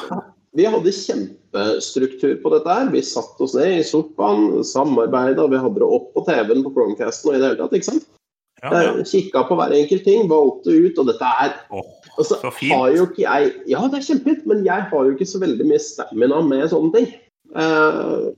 vi 0.55 0.63
hadde 0.69 0.93
kjempestruktur 0.93 2.41
på 2.41 2.51
dette 2.53 2.67
her. 2.73 2.89
Vi 2.93 3.01
satte 3.01 3.41
oss 3.41 3.53
ned 3.55 3.79
i 3.79 3.83
sofaen, 3.83 4.63
samarbeida, 4.63 5.47
vi 5.49 5.57
hadde 5.57 5.75
det 5.81 5.89
opp 5.89 6.13
på 6.13 6.25
TV-en 6.25 6.63
på 6.63 6.73
Chromecasten 6.73 7.29
og 7.29 7.35
i 7.35 7.39
det 7.39 7.47
hele 7.49 7.57
tatt. 7.61 7.73
ikke 7.73 7.89
sant? 7.91 8.05
ja, 8.63 8.69
ja. 8.71 8.93
Eh, 8.97 9.03
Kikka 9.03 9.43
på 9.49 9.57
hver 9.59 9.73
enkelt 9.75 10.03
ting, 10.05 10.29
valgte 10.29 10.71
ut, 10.71 10.97
og 10.99 11.05
dette 11.07 11.21
er 11.43 11.53
Åh, 11.69 11.81
altså, 12.17 12.39
så 12.39 12.51
fint. 12.53 12.71
har 12.71 12.89
jo 12.95 13.05
ikke 13.07 13.25
jeg 13.27 13.53
Ja, 13.67 13.81
det 13.87 13.97
er 13.99 14.13
kjempefint, 14.13 14.45
men 14.45 14.63
jeg 14.63 14.81
har 14.89 15.03
jo 15.03 15.11
ikke 15.11 15.27
så 15.27 15.39
veldig 15.41 15.65
mye 15.67 15.79
stamina 15.83 16.41
med 16.41 16.69
sånne 16.69 16.93
ting. 16.93 17.13
Eh, 17.55 18.31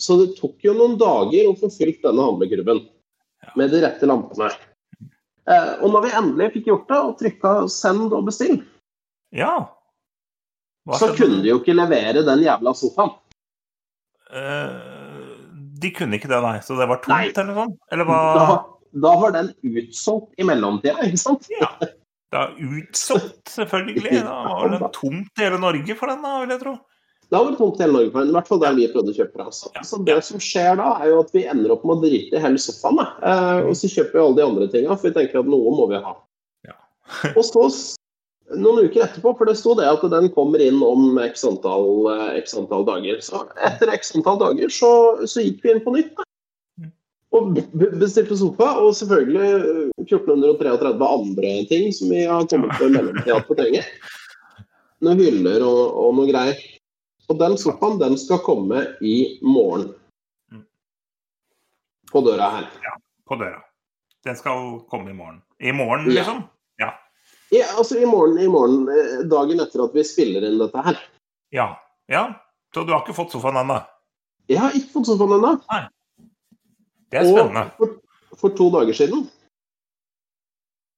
så 0.00 0.16
det 0.20 0.32
tok 0.38 0.64
jo 0.64 0.74
noen 0.76 0.96
dager 1.00 1.50
å 1.50 1.56
få 1.60 1.68
fylt 1.74 2.00
denne 2.04 2.24
handlekurven 2.24 2.82
med 3.58 3.72
de 3.72 3.82
rette 3.84 4.08
lampene. 4.08 4.48
Eh, 5.50 5.72
og 5.80 5.92
når 5.92 6.06
vi 6.06 6.14
endelig 6.20 6.52
fikk 6.56 6.70
gjort 6.70 6.88
det, 6.88 7.00
og 7.00 7.18
trykka 7.20 7.52
'send 7.68 8.12
og 8.12 8.26
bestill', 8.28 8.62
Ja. 9.32 9.76
Så 10.98 11.14
kunne 11.14 11.42
de 11.42 11.52
jo 11.52 11.60
ikke 11.60 11.76
levere 11.76 12.24
den 12.26 12.42
jævla 12.42 12.72
sofaen. 12.74 13.12
Eh, 14.32 15.36
de 15.80 15.90
kunne 15.94 16.18
ikke 16.18 16.30
det, 16.30 16.40
nei. 16.42 16.58
Så 16.64 16.76
det 16.78 16.88
var 16.88 17.00
tomt, 17.04 17.14
Nei. 17.14 17.30
eller 17.30 17.52
noe 17.52 17.64
sånt? 17.64 17.78
Eller 17.92 18.08
hva? 18.08 18.18
Da, 18.34 18.56
da 19.04 19.14
var 19.20 19.34
den 19.36 19.52
utsolgt 19.62 20.34
i 20.40 20.46
mellomtida, 20.48 20.96
ikke 21.06 21.20
sant? 21.20 21.46
Ja. 21.60 21.70
Er 22.32 22.54
utsolgt, 22.58 23.44
selvfølgelig. 23.50 24.22
Da 24.26 24.42
var 24.46 24.74
det 24.74 24.92
tomt 24.96 25.30
i 25.38 25.46
hele 25.46 25.58
Norge 25.62 25.96
for 25.98 26.12
den, 26.12 26.22
da, 26.26 26.36
vil 26.42 26.54
jeg 26.54 26.62
tro. 26.64 26.76
Da 27.30 27.44
var 27.44 27.52
det 27.52 27.60
tomt 27.60 27.78
i 27.78 27.84
hele 27.84 27.94
Norge, 27.94 28.22
i 28.26 28.34
hvert 28.34 28.48
fall 28.50 28.58
der 28.58 28.74
vi 28.74 28.88
prøvde 28.90 29.12
å 29.12 29.14
kjøpe 29.14 29.38
fra. 29.38 29.52
Så, 29.54 29.70
så 29.86 30.00
det 30.06 30.16
som 30.26 30.42
skjer 30.42 30.80
da, 30.80 30.96
er 30.98 31.12
jo 31.12 31.20
at 31.22 31.28
vi 31.34 31.44
ender 31.46 31.70
opp 31.70 31.84
med 31.86 32.00
å 32.00 32.02
drite 32.02 32.34
i 32.34 32.42
hele 32.42 32.58
sofaen. 32.58 32.98
Eh, 33.22 33.68
og 33.68 33.76
så 33.78 33.90
kjøper 33.92 34.16
vi 34.16 34.22
alle 34.24 34.38
de 34.40 34.46
andre 34.48 34.66
tinga, 34.72 34.96
for 34.96 35.06
vi 35.06 35.14
tenker 35.14 35.38
at 35.44 35.50
noe 35.50 35.74
må 35.76 35.86
vi 35.92 36.00
ha. 36.02 36.14
Ja. 36.66 36.74
og 37.38 37.44
så, 37.46 37.68
noen 38.58 38.88
uker 38.88 39.04
etterpå, 39.04 39.34
for 39.38 39.46
det 39.46 39.54
sto 39.60 39.76
det 39.78 39.86
at 39.86 40.02
den 40.10 40.26
kommer 40.34 40.64
inn 40.64 40.82
om 40.82 41.20
x 41.22 41.46
antall, 41.46 42.08
eh, 42.16 42.40
x 42.40 42.56
antall 42.58 42.82
dager. 42.88 43.22
Så 43.22 43.44
etter 43.68 43.94
x 43.94 44.10
antall 44.18 44.42
dager 44.42 44.74
så, 44.74 44.90
så 45.22 45.46
gikk 45.46 45.62
vi 45.62 45.76
inn 45.76 45.84
på 45.86 45.94
nytt. 45.94 46.10
Da. 46.18 46.26
Mm. 46.82 46.90
Og 47.38 47.62
bestilte 48.02 48.40
sofa, 48.42 48.72
og 48.82 48.90
selvfølgelig 48.98 49.54
eh, 49.54 50.02
1433 50.08 51.14
andre 51.20 51.54
ting 51.70 51.94
som 51.94 52.10
vi 52.10 52.26
har 52.26 52.50
kommet 52.50 52.74
på 52.74 52.90
i 52.90 52.98
mellomtida 52.98 53.38
at 53.38 53.54
vi 53.54 53.60
trenger. 53.62 53.94
Noen 55.06 55.22
hyller 55.22 55.62
og, 55.62 55.82
og 55.94 56.18
noe 56.18 56.26
greier. 56.34 56.58
Og 57.30 57.38
den 57.38 57.54
sofaen 57.58 57.98
den 58.00 58.16
skal 58.18 58.40
komme 58.42 58.82
i 59.06 59.38
morgen. 59.46 59.92
Mm. 60.50 60.64
På 62.10 62.22
døra 62.26 62.48
her. 62.56 62.66
Ja, 62.82 62.96
På 63.28 63.36
døra. 63.38 63.60
Den 64.26 64.36
skal 64.36 64.80
komme 64.90 65.10
i 65.10 65.14
morgen. 65.16 65.38
I 65.62 65.72
morgen, 65.72 66.08
liksom? 66.10 66.42
Ja. 66.82 66.90
Ja, 67.50 67.66
altså 67.78 67.98
i 67.98 68.06
morgen, 68.06 68.38
i 68.38 68.48
morgen, 68.50 68.82
eh, 68.90 69.22
dagen 69.30 69.60
etter 69.62 69.84
at 69.84 69.94
vi 69.96 70.04
spiller 70.06 70.44
inn 70.46 70.58
dette 70.60 70.82
her. 70.86 70.98
Ja. 71.54 71.68
ja. 72.10 72.24
Så 72.74 72.84
du 72.86 72.92
har 72.92 73.02
ikke 73.04 73.16
fått 73.16 73.32
sofaen 73.34 73.58
ennå? 73.62 73.78
Jeg 74.50 74.58
har 74.62 74.74
ikke 74.76 74.92
fått 74.98 75.08
sofaen 75.10 75.34
ennå. 75.38 75.54
Det 77.10 77.18
er 77.18 77.26
spennende. 77.30 77.64
Og 77.70 77.80
for, 77.80 77.96
for 78.44 78.56
to 78.58 78.68
dager 78.76 78.94
siden 78.94 79.24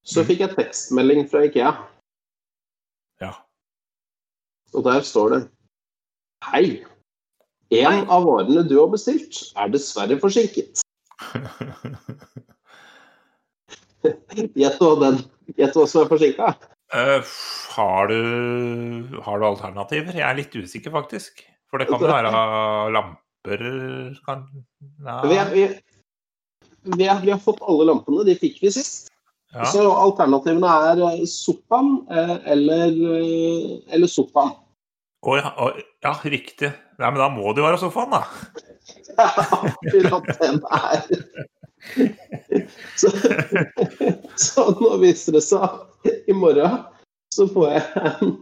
så 0.02 0.20
Mm. 0.24 0.26
fikk 0.26 0.40
jeg 0.42 0.54
tekstmelding 0.56 1.28
fra 1.30 1.44
Ikea, 1.46 1.70
Ja. 3.22 3.32
og 4.74 4.82
der 4.84 5.00
står 5.06 5.28
det 5.30 5.38
Hei. 6.42 6.82
En 7.72 8.02
av 8.12 8.24
varene 8.26 8.64
du 8.68 8.74
har 8.80 8.90
bestilt, 8.92 9.38
er 9.56 9.70
dessverre 9.72 10.18
forsinket. 10.20 10.82
Gjett 14.58 14.80
hva 14.82 14.90
den 15.00 15.20
Gjett 15.58 15.76
hva 15.76 15.84
som 15.88 16.02
er 16.04 16.10
forsinka. 16.10 16.52
Uh, 16.92 17.22
har, 17.76 18.10
du, 18.10 18.20
har 19.24 19.40
du 19.40 19.46
alternativer? 19.48 20.12
Jeg 20.16 20.26
er 20.26 20.38
litt 20.38 20.54
usikker, 20.56 20.92
faktisk. 20.94 21.42
For 21.72 21.80
det 21.80 21.88
kan 21.88 22.02
være 22.04 22.32
lamper 22.92 23.62
kan. 24.26 24.44
Vi, 25.24 25.38
er- 25.40 25.52
vi, 25.54 25.62
vi, 26.98 27.06
er- 27.08 27.22
vi 27.24 27.32
har 27.32 27.40
fått 27.40 27.62
alle 27.64 27.88
lampene. 27.88 28.26
De 28.28 28.36
fikk 28.38 28.60
vi 28.64 28.72
sist. 28.74 29.08
Ja. 29.52 29.64
Så 29.68 29.84
alternativene 29.92 30.68
er 30.92 31.24
Sopan 31.28 31.94
eh, 32.12 32.36
eller, 32.54 32.92
eh, 33.16 33.72
eller 33.92 34.08
Sopan. 34.08 34.54
Å, 35.22 35.34
ja, 35.38 35.50
ja, 36.02 36.12
riktig. 36.24 36.72
Nei, 36.98 37.08
men 37.08 37.20
da 37.20 37.28
må 37.32 37.52
det 37.52 37.62
jo 37.62 37.68
være 37.68 37.80
sofaen, 37.82 38.14
da. 38.14 38.22
Akkurat 39.22 40.30
den 40.40 40.62
er. 40.72 41.00
Så, 42.94 43.10
så 44.38 44.66
nå 44.78 44.96
viser 45.02 45.34
det 45.34 45.42
seg 45.46 46.10
i 46.30 46.34
morgen 46.36 46.82
så 47.32 47.46
får 47.48 47.68
jeg 47.70 47.82
en, 48.20 48.32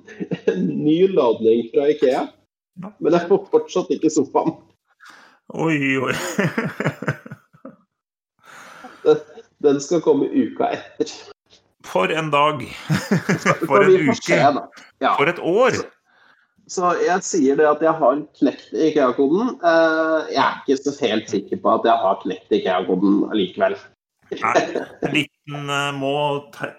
en 0.50 0.62
ny 0.82 0.96
ladning 1.14 1.68
fra 1.74 1.86
Ikea. 1.92 2.24
Men 2.98 3.14
jeg 3.14 3.28
får 3.30 3.44
fortsatt 3.52 3.92
ikke 3.94 4.10
sofaen. 4.10 4.56
Oi, 5.54 5.98
oi. 6.00 6.14
Den 9.64 9.80
skal 9.82 10.02
komme 10.02 10.26
uka 10.32 10.72
etter. 10.74 11.12
For 11.86 12.10
en 12.14 12.30
dag. 12.32 12.62
For 13.66 13.84
en 13.84 14.10
uke. 14.10 14.38
For 15.04 15.30
et 15.30 15.42
år. 15.42 15.78
Så 16.70 16.92
jeg 17.02 17.24
sier 17.26 17.58
det 17.58 17.66
at 17.66 17.80
jeg 17.82 17.98
har 17.98 18.18
knekt 18.38 18.68
IKEA-koden. 18.70 19.56
Eh, 19.58 20.28
Jeg 20.30 20.42
er 20.44 20.58
ikke 20.62 20.76
så 20.78 20.92
helt 21.02 21.32
sikker 21.32 21.58
på 21.64 21.72
at 21.74 21.88
jeg 21.88 22.02
har 22.04 22.20
knekt 22.22 22.54
IKEA-koden 22.60 23.24
allikevel. 23.32 23.74
Nei, 24.30 24.60
en 25.02 25.14
liten 25.16 25.72
eh, 25.74 25.88
må 25.98 26.12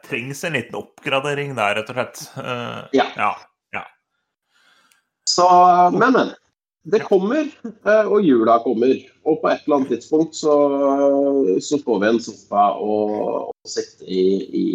Trengs 0.06 0.46
en 0.48 0.56
liten 0.56 0.78
oppgradering 0.80 1.58
der, 1.58 1.76
rett 1.82 1.92
og 1.92 2.00
slett. 2.00 2.22
Eh, 2.40 3.02
Ja. 3.02 3.34
ja. 3.76 3.84
Så, 5.28 5.50
men, 5.98 6.16
men. 6.16 6.32
Det 6.82 7.04
kommer, 7.06 7.46
og 8.08 8.24
jula 8.26 8.56
kommer. 8.64 8.96
Og 9.28 9.36
på 9.44 9.52
et 9.52 9.68
eller 9.68 9.82
annet 9.82 9.92
tidspunkt 9.94 10.34
så, 10.34 10.56
så 11.62 11.78
får 11.84 12.00
vi 12.02 12.08
en 12.10 12.24
sofa 12.26 12.64
og, 12.82 13.12
og 13.52 13.70
sitte 13.70 14.08
i, 14.08 14.24
i, 14.50 14.66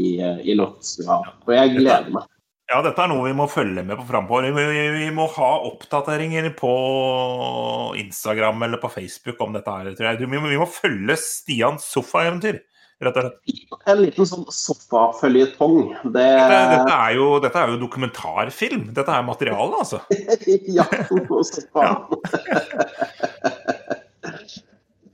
i 0.45 0.55
loftstua. 0.55 1.17
Og 1.49 1.51
jeg 1.57 1.73
gleder 1.81 2.13
meg. 2.15 2.29
Ja, 2.67 2.81
dette 2.83 2.99
er 2.99 3.11
noe 3.13 3.29
vi 3.29 3.35
må 3.39 3.45
følge 3.47 3.85
med 3.87 3.95
på 4.01 4.09
framover. 4.09 4.49
Vi, 4.51 4.63
vi, 4.97 5.11
må 5.15 5.29
ha 5.37 5.51
oppdateringer 5.69 6.49
på 6.59 6.73
Instagram 8.01 8.65
eller 8.67 8.83
på 8.83 8.91
Facebook 8.91 9.39
om 9.45 9.55
dette 9.55 9.71
her, 9.71 9.93
tror 9.95 10.09
jeg. 10.11 10.27
Vi 10.27 10.41
må, 10.41 10.49
vi 10.51 10.59
må 10.59 10.67
følge 10.67 11.15
Stians 11.23 11.87
sofaeventyr, 11.95 12.59
rett 13.07 13.21
og 13.23 13.29
slett. 13.29 13.79
En 13.87 14.03
liten 14.03 14.27
sånn 14.27 14.45
sofaføljetong. 14.51 15.79
Det 16.11 16.27
Dette, 16.27 16.61
dette, 16.75 16.99
er 16.99 17.15
jo, 17.21 17.31
dette 17.47 17.63
er 17.63 17.71
jo 17.77 17.81
dokumentarfilm. 17.87 18.91
Dette 18.99 19.15
er 19.15 19.31
materiale, 19.31 19.85
altså. 19.85 20.03
ja, 20.81 20.91
sofa. 21.47 21.89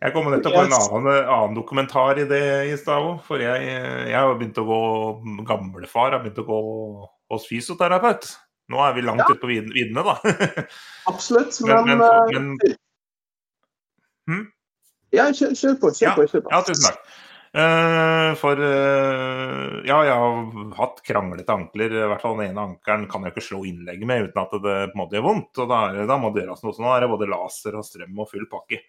Jeg 0.02 0.16
kom 0.16 0.32
nettopp 0.32 0.56
på 0.56 0.62
en 0.64 0.72
annen, 0.80 1.16
annen 1.20 1.58
dokumentar 1.60 2.18
i 2.18 2.24
det 2.26 2.44
i 2.72 2.78
stad 2.80 3.04
òg. 3.04 3.20
For 3.28 3.44
jeg, 3.44 3.74
jeg 4.08 4.16
har 4.16 4.38
begynt 4.40 4.56
å 4.58 4.70
gå 4.72 4.84
Gamlefar 5.46 6.16
har 6.16 6.24
begynt 6.24 6.40
å 6.40 6.48
gå 6.48 6.62
hos 7.32 7.48
fysioterapeut. 7.48 8.28
Nå 8.72 8.78
er 8.86 8.94
vi 8.96 9.02
langt 9.04 9.24
Ja. 9.24 9.32
ute 9.32 9.40
på 9.42 9.50
vid- 9.50 9.72
viddene, 9.74 10.04
da. 10.06 10.14
Absolutt. 11.10 11.58
Men, 11.66 11.84
Men, 11.88 11.98
men, 11.98 12.06
eh, 12.06 12.38
men 12.38 12.76
Hm? 14.30 14.44
ja, 15.12 15.24
kjør, 15.34 15.74
på. 15.82 15.90
Kjør 15.98 16.14
på. 16.20 16.26
Kjør 16.30 16.44
på. 16.46 16.52
Ja, 16.54 16.60
tusen 16.66 16.88
takk. 16.92 17.12
Uh, 17.52 18.30
for 18.40 18.56
uh, 18.56 19.82
ja, 19.84 19.98
jeg 20.08 20.14
har 20.16 20.70
hatt 20.78 21.02
kranglete 21.04 21.52
ankler. 21.52 21.92
I 21.92 22.06
hvert 22.08 22.22
fall 22.24 22.38
den 22.38 22.46
ene 22.54 22.62
ankelen 22.70 23.04
kan 23.12 23.26
jeg 23.26 23.34
ikke 23.34 23.44
slå 23.44 23.58
innlegget 23.68 24.08
med 24.08 24.30
uten 24.30 24.40
at 24.40 24.54
det 24.54 24.62
på 24.62 24.94
en 24.94 25.00
måte 25.02 25.18
gjør 25.18 25.26
vondt. 25.26 25.60
og 25.60 25.68
Da, 25.68 25.80
er, 25.90 26.06
da 26.08 26.16
må 26.22 26.30
det 26.32 26.46
gjøres 26.46 26.62
noe. 26.64 26.72
Så 26.72 26.80
nå 26.86 26.94
er 26.94 27.04
det 27.04 27.10
både 27.12 27.28
laser 27.28 27.76
og 27.76 27.84
strøm 27.84 28.22
og 28.24 28.30
full 28.30 28.46
pakke. 28.48 28.80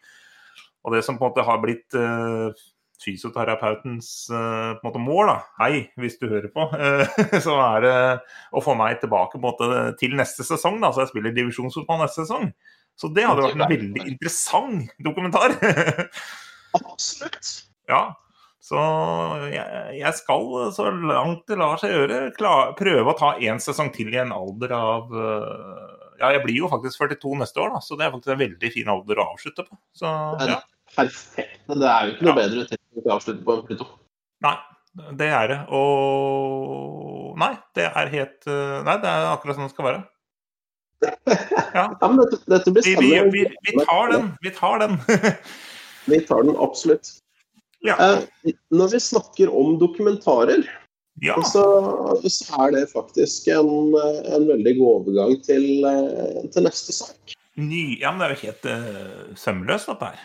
Og 0.85 0.95
det 0.95 1.01
som 1.03 1.17
på 1.19 1.25
en 1.25 1.33
måte 1.33 1.43
har 1.47 1.59
blitt 1.63 1.95
eh, 1.95 2.63
fysioterapeutens 3.03 4.07
eh, 4.31 4.71
på 4.79 4.87
måte 4.87 5.01
mål, 5.03 5.29
da, 5.29 5.35
hei 5.59 5.83
hvis 5.99 6.15
du 6.21 6.25
hører 6.31 6.49
på, 6.53 6.65
eh, 6.79 7.37
så 7.43 7.57
er 7.59 7.85
det 7.85 7.95
å 8.55 8.63
få 8.63 8.75
meg 8.79 9.01
tilbake 9.03 9.41
måte 9.43 9.67
til 9.99 10.15
neste 10.19 10.45
sesong. 10.47 10.79
da, 10.83 10.93
Så 10.95 11.03
jeg 11.03 11.11
spiller 11.13 11.35
divisjonsfotball 11.35 12.03
neste 12.05 12.23
sesong. 12.23 12.49
Så 12.99 13.09
det 13.13 13.23
hadde 13.25 13.45
vært 13.47 13.57
en 13.57 13.71
veldig 13.71 14.03
interessant 14.11 14.91
dokumentar. 15.01 15.55
Absolutt. 16.77 17.53
Ja, 17.89 18.03
så 18.63 18.79
jeg, 19.51 19.95
jeg 19.99 20.15
skal 20.15 20.45
så 20.71 20.85
langt 20.93 21.41
det 21.51 21.57
lar 21.59 21.81
seg 21.81 21.91
gjøre 21.91 22.19
klar, 22.37 22.71
prøve 22.79 23.11
å 23.11 23.17
ta 23.19 23.33
én 23.43 23.59
sesong 23.61 23.89
til 23.93 24.13
i 24.13 24.21
en 24.21 24.31
alder 24.31 24.71
av 24.77 25.09
Ja, 26.21 26.29
jeg 26.31 26.43
blir 26.45 26.61
jo 26.61 26.69
faktisk 26.71 27.01
42 27.01 27.33
neste 27.41 27.59
år, 27.59 27.73
da, 27.75 27.81
så 27.83 27.97
det 27.99 28.05
er 28.05 28.13
faktisk 28.13 28.31
en 28.37 28.43
veldig 28.45 28.69
fin 28.71 28.93
alder 28.93 29.19
å 29.19 29.25
avslutte 29.33 29.65
på. 29.67 29.75
Så 29.97 30.07
ja, 30.47 30.61
Perfekt. 30.93 31.59
Det 31.67 31.89
er 31.89 32.05
jo 32.07 32.13
ikke 32.13 32.25
noe 32.27 32.33
Ja. 32.33 32.37
bedre 32.37 32.63
tidspunkt 32.69 32.82
å 33.01 33.15
avslutte 33.15 33.43
på 33.45 33.57
en 33.57 33.65
Pluto. 33.67 33.89
nei, 34.45 34.55
det 35.19 35.29
er 35.33 35.51
det. 35.51 35.59
Og 35.73 37.37
Nei, 37.41 37.55
det 37.73 37.87
er 37.89 38.11
helt 38.13 38.45
øh, 38.45 38.83
Nei, 38.85 38.99
det 39.01 39.09
er 39.09 39.31
akkurat 39.31 39.57
sånn 39.57 39.65
det 39.65 39.73
skal 39.73 39.89
være. 39.89 40.01
Ja, 41.73 41.87
men 41.99 42.19
dette, 42.21 42.37
dette 42.47 42.71
blir 42.71 42.85
Vi, 42.85 42.93
vi, 43.01 43.09
vi, 43.33 43.43
vi 43.65 43.85
tar 43.87 44.11
den. 44.13 44.29
Vi 44.45 44.51
tar 44.53 44.83
den. 44.83 44.99
Vi 46.05 46.19
tar 46.27 46.43
den 46.43 46.55
absolutt. 46.59 47.07
ja. 47.87 47.95
Eh, 47.95 48.53
når 48.75 48.89
vi 48.91 48.99
snakker 48.99 49.51
om 49.55 49.77
dokumentarer, 49.79 50.65
ja. 51.23 51.37
så, 51.47 51.63
så 52.27 52.57
er 52.65 52.73
det 52.75 52.81
faktisk 52.91 53.47
en, 53.47 53.93
eh, 53.95 54.19
en 54.35 54.47
veldig 54.49 54.73
god 54.81 54.89
overgang 54.97 55.37
til, 55.45 55.85
eh, 55.87 56.43
til 56.51 56.67
neste 56.67 56.95
sak. 56.95 57.35
Ny, 57.55 58.01
ja, 58.01 58.11
men 58.11 58.19
det 58.19 58.27
er 58.27 58.35
jo 58.35 58.41
helt 58.47 58.67
uh, 58.67 59.35
sømløst, 59.37 59.91
dette 59.91 60.11
her. 60.11 60.21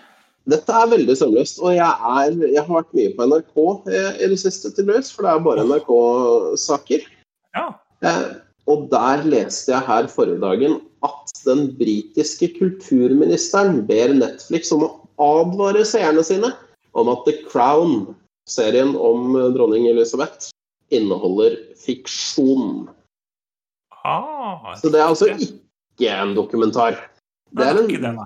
Dette 0.48 0.72
er 0.72 0.88
veldig 0.88 1.14
sømløst, 1.18 1.58
og 1.60 1.74
jeg, 1.76 1.84
er, 1.84 2.36
jeg 2.48 2.62
har 2.64 2.72
vært 2.72 2.94
mye 2.96 3.12
på 3.16 3.26
NRK 3.28 3.58
eh, 3.92 4.12
i 4.24 4.28
det 4.32 4.38
siste 4.40 4.84
løs, 4.88 5.10
for 5.12 5.26
det 5.26 5.32
er 5.34 5.42
bare 5.44 5.64
NRK-saker. 5.68 7.04
Ja. 7.58 7.66
Eh, 8.08 8.22
og 8.68 8.86
der 8.92 9.24
leste 9.28 9.74
jeg 9.74 9.84
her 9.88 10.08
forrige 10.12 10.40
dagen 10.40 10.78
at 11.04 11.34
den 11.44 11.68
britiske 11.78 12.50
kulturministeren 12.56 13.82
ber 13.88 14.14
Netflix 14.16 14.72
om 14.74 14.86
å 14.86 14.90
advare 15.20 15.84
seerne 15.88 16.24
sine 16.24 16.52
om 16.98 17.10
at 17.12 17.24
The 17.28 17.36
Crown, 17.48 18.14
serien 18.48 18.94
om 18.96 19.36
eh, 19.36 19.50
dronning 19.56 19.88
Elisabeth, 19.90 20.48
inneholder 20.94 21.58
fiksjon. 21.84 22.88
Ah, 24.00 24.72
Så 24.80 24.88
det 24.88 25.02
er 25.02 25.10
altså 25.10 25.28
ikke 25.36 26.08
en 26.08 26.32
dokumentar. 26.38 26.96
Det 27.52 27.68
er 27.68 27.82
en. 27.84 28.22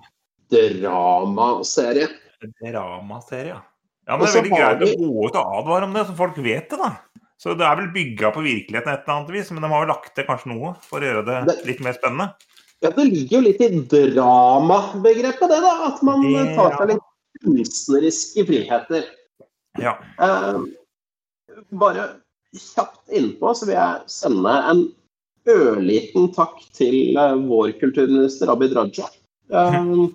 Dramaserie. 0.52 2.08
Dramaserie, 2.60 3.54
ja. 3.54 3.60
Ja, 4.06 4.16
men 4.18 4.26
det 4.26 4.32
er 4.32 4.40
veldig 4.42 4.50
greit 4.58 4.78
greit 4.80 4.98
å 4.98 5.08
gå 5.12 5.26
ut 5.28 5.36
og 5.38 5.58
advare 5.60 5.86
om 5.86 5.92
det, 5.94 6.06
så 6.08 6.14
folk 6.18 6.38
vet 6.42 6.72
det, 6.72 6.78
da. 6.80 6.90
Så 7.42 7.54
det 7.58 7.66
er 7.66 7.78
vel 7.78 7.90
bygga 7.94 8.30
på 8.34 8.42
virkeligheten 8.44 8.90
et 8.92 9.04
eller 9.04 9.14
annet 9.16 9.30
vis, 9.34 9.50
men 9.54 9.62
de 9.64 9.70
har 9.70 9.84
jo 9.84 9.90
lagt 9.92 10.10
til 10.14 10.26
kanskje 10.26 10.50
noe 10.52 10.74
for 10.86 11.02
å 11.02 11.06
gjøre 11.08 11.24
det 11.26 11.38
Det- 11.46 11.66
litt 11.66 11.80
mer 11.80 11.94
spennende. 11.94 12.34
Ja, 12.82 12.90
Det 12.90 13.04
ligger 13.06 13.36
jo 13.38 13.42
litt 13.46 13.60
i 13.62 14.10
dramabegrepet, 14.14 15.48
det, 15.48 15.60
da. 15.62 15.72
At 15.86 16.02
man 16.02 16.22
Det- 16.22 16.56
tar 16.56 16.76
seg 16.78 16.88
litt 16.88 17.02
kunstneriske 17.44 18.46
friheter. 18.46 19.04
Ja. 19.78 19.96
Eh, 20.18 20.58
bare 21.72 22.08
kjapt 22.54 23.08
innpå 23.10 23.54
så 23.54 23.66
vil 23.66 23.74
jeg 23.74 24.00
sende 24.06 24.52
en 24.70 24.92
ørliten 25.46 26.34
takk 26.34 26.58
til 26.74 27.16
eh, 27.16 27.34
vår 27.34 27.72
kulturminister 27.80 28.50
Abid 28.50 28.74
Raja. 28.76 29.08
Eh, 29.50 30.08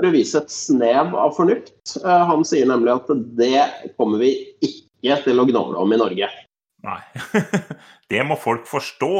for 0.00 0.08
å 0.08 0.14
vise 0.14 0.40
et 0.40 0.52
snev 0.52 1.12
av 1.12 1.34
fornuft. 1.36 1.74
Eh, 2.00 2.24
han 2.30 2.44
sier 2.48 2.68
nemlig 2.70 2.94
at 2.94 3.10
det 3.36 3.66
kommer 4.00 4.22
vi 4.22 4.32
ikke 4.64 5.18
til 5.26 5.42
å 5.42 5.44
gnåle 5.50 5.76
om 5.82 5.92
i 5.92 6.00
Norge. 6.00 6.30
Nei. 6.86 7.00
det 8.12 8.24
må 8.24 8.38
folk 8.40 8.64
forstå. 8.70 9.12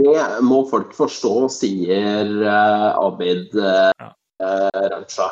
Det 0.00 0.18
må 0.42 0.64
folk 0.66 0.90
forstå, 0.96 1.34
sier 1.54 2.34
eh, 2.42 2.90
Abid 2.98 3.54
eh, 3.54 3.90
Ja. 4.02 4.12
Raja. 4.36 5.30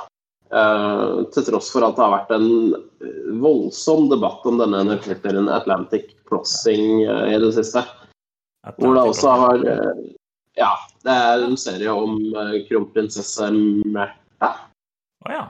Til 1.35 1.45
tross 1.49 1.67
for 1.73 1.85
at 1.85 1.97
det 1.97 2.05
har 2.05 2.13
vært 2.13 2.31
en 2.37 3.41
voldsom 3.43 4.07
debatt 4.09 4.45
om 4.47 4.61
denne 4.61 4.85
Netflix-serien 4.87 5.51
Atlantic 5.51 6.13
Crossing 6.29 7.03
i 7.03 7.35
det 7.43 7.51
siste. 7.57 7.83
Atlantic. 8.63 8.79
Hvor 8.79 8.95
det 8.95 9.03
også 9.11 9.35
har 9.43 9.65
Ja, 10.57 10.71
det 11.03 11.17
er 11.27 11.45
en 11.49 11.59
serie 11.59 11.93
om 11.93 12.15
kronprinsesse 12.71 13.51
kronprinsesse 13.51 14.07
Märtha. 14.41 14.71
Å 15.25 15.33
ja. 15.33 15.45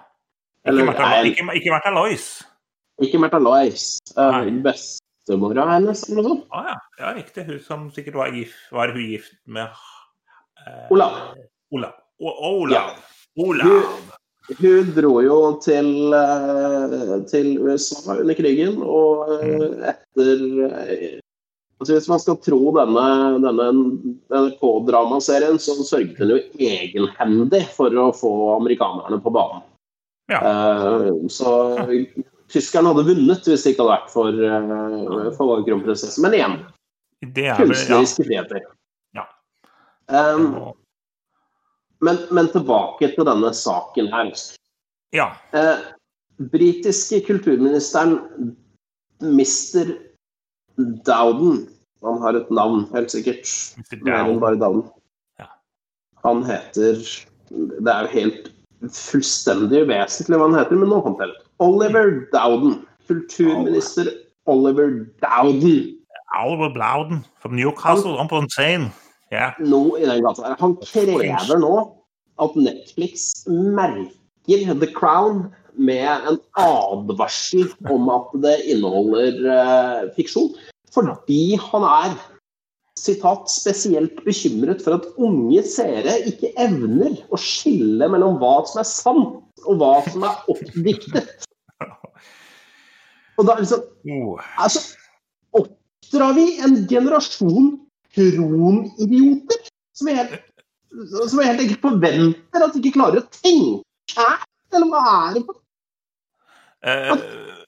Ikke 0.65 0.85
Märtha 0.89 1.23
ikke, 1.29 1.47
ikke 1.59 1.73
Märtha 1.73 1.93
Lois. 1.95 2.27
ikke 3.03 3.19
Märtha 3.19 3.41
Lois. 3.43 3.87
Uh, 4.17 4.45
Bestemora 4.65 5.67
hennes, 5.73 6.05
eller 6.09 6.23
noe 6.23 6.29
sånt. 6.29 6.45
Å 6.53 6.65
ja. 6.69 6.77
ja, 7.01 7.13
riktig. 7.17 7.47
Hun 7.49 7.61
som 7.65 7.89
sikkert 7.95 8.19
var 8.21 8.35
gift 8.35 8.73
Var 8.73 8.93
hun 8.95 9.07
gift 9.09 9.37
med 9.47 9.69
eh, 10.67 10.93
Olav. 10.93 11.17
Olav. 11.73 11.97
O 12.21 12.35
Olav. 12.51 12.73
Ja. 12.77 13.45
Olav. 13.45 14.15
Hun 14.61 14.91
dro 14.93 15.15
jo 15.25 15.39
til, 15.65 15.89
eh, 16.13 17.15
til 17.31 17.55
USA 17.65 18.19
under 18.19 18.37
krigen, 18.37 18.77
og 18.85 19.33
mm. 19.41 19.79
etter 19.95 20.43
eh, 20.69 21.21
altså 21.85 21.99
Hvis 21.99 22.09
man 22.09 22.23
skal 22.23 22.39
tro 22.41 22.73
denne, 22.79 23.07
denne 23.45 23.67
NRK-dramaserien, 24.33 25.59
så 25.61 25.77
sørget 25.85 26.19
hun 26.19 26.35
jo 26.35 26.41
egenhendig 26.59 27.63
for 27.77 27.95
å 28.01 28.09
få 28.17 28.33
amerikanerne 28.57 29.21
på 29.23 29.33
banen. 29.35 29.65
Ja. 30.33 30.41
Uh, 30.41 31.27
så 31.29 31.51
tyskerne 32.53 32.93
hadde 32.93 33.05
vunnet 33.11 33.45
hvis 33.45 33.67
det 33.67 33.75
ikke 33.75 33.85
hadde 33.85 33.93
vært 33.93 34.15
for, 34.15 34.33
uh, 34.33 35.29
for 35.37 35.65
kronprinsessen. 35.67 36.25
Men 36.25 36.39
igjen, 36.39 36.57
Det 37.21 37.45
er 37.45 37.61
vel 37.61 37.69
ja. 37.69 37.75
kunstneriske 37.75 38.27
friheter. 38.29 38.65
Ja. 39.17 39.29
Um, 40.09 40.49
men, 42.05 42.25
men 42.35 42.49
tilbake 42.53 43.13
til 43.15 43.29
denne 43.29 43.53
saken 43.57 44.11
her. 44.13 44.33
ja. 45.15 45.35
Uh, 45.55 45.93
britiske 46.51 47.21
kulturministeren 47.29 48.17
Mr. 49.23 49.95
Dowden 51.07 51.69
Han 52.05 52.21
har 52.23 52.39
et 52.39 52.51
navn, 52.53 52.85
helt 52.95 53.13
sikkert. 53.13 53.49
Mer 54.05 54.29
enn 54.29 54.41
bare. 54.43 54.59
Ja. 55.41 55.49
Han 56.25 56.45
heter 56.47 57.01
Det 57.49 57.91
er 57.93 58.07
jo 58.07 58.13
helt 58.13 58.51
fullstendig 58.93 59.85
uvesentlig 59.87 60.37
hva 60.37 60.49
han 60.49 60.59
heter, 60.59 60.81
men 60.81 60.91
nå 60.93 61.01
kom 61.05 61.17
det. 61.21 61.31
Oliver 61.63 62.25
Dowden. 62.33 62.83
Kulturminister 63.09 64.11
Oliver 64.51 65.05
Dowden. 65.25 65.95
Oliver 66.41 66.73
Dowden 66.77 67.25
fra 67.41 67.51
Newcastle. 67.53 68.17
Ja. 69.33 69.51
Noe 69.61 70.01
i 70.01 70.09
den 70.09 70.25
gata. 70.25 70.55
Han 70.61 70.77
krever 70.85 71.61
nå 71.61 71.75
at 72.43 72.57
Netflix 72.59 73.45
merker 73.49 74.75
The 74.81 74.91
Crown 74.93 75.47
med 75.75 76.29
en 76.29 76.39
advarsel 76.61 77.71
om 77.91 78.09
at 78.13 78.35
det 78.45 78.59
inneholder 78.71 79.41
uh, 79.49 80.11
fiksjon. 80.17 80.53
Fordi 80.95 81.57
han 81.61 81.87
er 81.89 82.15
sitat, 82.99 83.51
spesielt 83.51 84.21
bekymret 84.25 84.83
for 84.85 84.99
at 84.99 85.09
unge 85.19 85.63
seere 85.67 86.21
ikke 86.31 86.53
evner 86.63 87.17
å 87.35 87.41
skille 87.41 88.09
mellom 88.11 88.39
hva 88.41 88.61
som 88.69 88.83
er 88.85 88.89
sant 88.89 89.65
og 89.65 89.81
hva 89.81 89.97
som 90.07 90.27
er 90.29 90.53
oppdiktet. 90.53 91.49
Og 93.39 93.49
da 93.49 93.59
liksom 93.59 93.91
Oh. 94.05 94.37
Altså, 94.61 94.83
oppdrar 95.57 96.35
vi 96.37 96.59
en 96.61 96.75
generasjon 96.91 97.71
kronidioter 98.13 99.63
som 99.97 100.11
vi 100.11 100.17
helt, 100.19 100.35
som 100.93 101.41
vi 101.41 101.47
helt 101.49 101.63
enkelt 101.65 101.81
forventer 101.87 102.67
at 102.67 102.77
de 102.77 102.83
ikke 102.83 102.99
klarer 102.99 103.23
å 103.23 103.31
tenke? 103.33 104.29
Eller 104.75 104.91
hva 104.93 105.03
er 105.09 105.39
det 105.39 105.47
for 105.49 105.57
Eh, 106.85 107.64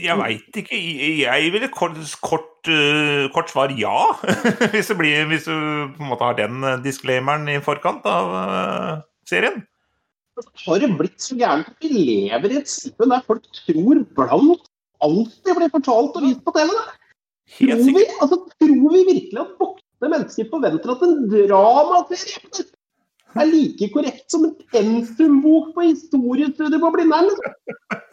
jeg 0.00 0.16
veit 0.16 0.58
ikke. 0.62 0.78
Jeg 1.20 1.48
ville 1.52 1.68
kort, 1.72 1.96
kort, 2.24 2.68
eh, 2.72 3.26
kort 3.34 3.50
svar 3.52 3.72
ja. 3.76 3.96
hvis, 4.72 4.88
det 4.88 4.96
blir, 4.96 5.26
hvis 5.28 5.48
du 5.48 5.56
på 5.96 6.04
en 6.04 6.12
måte 6.12 6.24
har 6.24 6.38
den 6.38 6.64
eh, 6.64 6.78
disclaimeren 6.84 7.48
i 7.52 7.58
forkant 7.64 8.06
av 8.08 8.32
eh, 8.40 8.92
serien. 9.28 9.60
Har 10.64 10.80
det 10.80 10.92
blitt 10.96 11.20
så 11.24 11.36
gærent 11.36 11.68
at 11.68 11.84
vi 11.84 11.92
lever 11.92 12.52
i 12.52 12.60
et 12.60 12.70
samfunn 12.70 13.12
der 13.12 13.24
folk 13.28 13.44
tror 13.64 14.02
blankt 14.16 14.70
alltid 15.04 15.52
blir 15.58 15.72
fortalt 15.72 16.16
og 16.16 16.24
vist 16.24 16.42
på 16.44 16.56
TV? 16.56 16.72
Tror 17.56 17.92
vi, 17.96 18.06
altså, 18.20 18.40
tror 18.56 18.88
vi 18.96 19.04
virkelig 19.12 19.42
at 19.42 19.54
voksne 19.60 20.12
mennesker 20.12 20.48
forventer 20.50 20.96
at 20.96 21.04
en 21.06 21.22
dramaserie 21.30 22.66
er 23.36 23.52
like 23.52 23.92
korrekt 23.92 24.32
som 24.32 24.48
en 24.48 24.56
pensumbok 24.72 25.74
på 25.76 25.90
historiestudiet 25.90 26.80
på 26.80 26.92
Blindern? 26.96 27.28
liksom? 27.28 28.02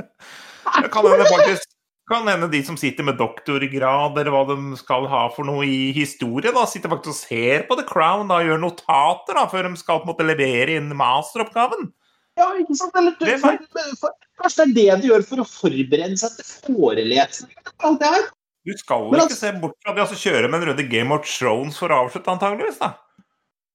Det 0.81 0.89
kan 0.93 1.05
hende 1.05 1.29
faktisk 1.29 1.69
kan 2.09 2.27
hende 2.27 2.49
de 2.51 2.59
som 2.67 2.77
sitter 2.77 3.05
med 3.07 3.15
doktorgrad, 3.19 4.17
eller 4.19 4.33
hva 4.33 4.43
de 4.49 4.77
skal 4.79 5.05
ha 5.07 5.23
for 5.31 5.47
noe 5.47 5.63
i 5.63 5.91
historie, 5.95 6.51
da, 6.51 6.65
sitter 6.67 6.91
faktisk 6.91 7.13
og 7.13 7.19
ser 7.19 7.63
på 7.69 7.77
The 7.79 7.85
Crown 7.87 8.27
da, 8.27 8.41
og 8.41 8.49
gjør 8.49 8.59
notater 8.59 9.39
da, 9.39 9.45
før 9.51 9.69
de 9.69 9.79
skal 9.79 10.01
på 10.01 10.09
en 10.09 10.11
måte 10.11 10.27
levere 10.27 10.75
inn 10.79 10.91
masteroppgaven. 10.99 11.91
Ja, 12.39 12.49
ikke 12.59 12.75
sant? 12.75 12.95
Eller, 12.97 13.15
Det 13.19 13.37
for, 13.39 13.59
for, 14.01 14.15
kanskje 14.41 14.65
det 14.73 14.87
er 14.89 14.97
det 14.97 15.03
de 15.03 15.11
gjør 15.11 15.25
for 15.29 15.43
å 15.43 15.47
forberede 15.47 16.17
seg 16.19 16.39
til 16.39 16.49
forelesning? 16.65 17.53
Alt 17.85 18.01
det 18.01 18.11
her. 18.17 18.27
Du 18.63 18.71
skal 18.79 19.09
Men 19.11 19.19
ikke 19.19 19.25
altså- 19.27 19.39
se 19.39 19.51
bort 19.61 19.75
fra 19.83 19.93
det 19.93 20.03
altså 20.03 20.19
kjøre 20.19 20.49
med 20.49 20.61
en 20.61 20.69
runde 20.69 20.89
Game 20.89 21.13
of 21.13 21.27
Thrones 21.27 21.77
for 21.77 21.91
å 21.93 22.03
avslutte, 22.03 22.31
antageligvis 22.31 22.79
da. 22.79 22.93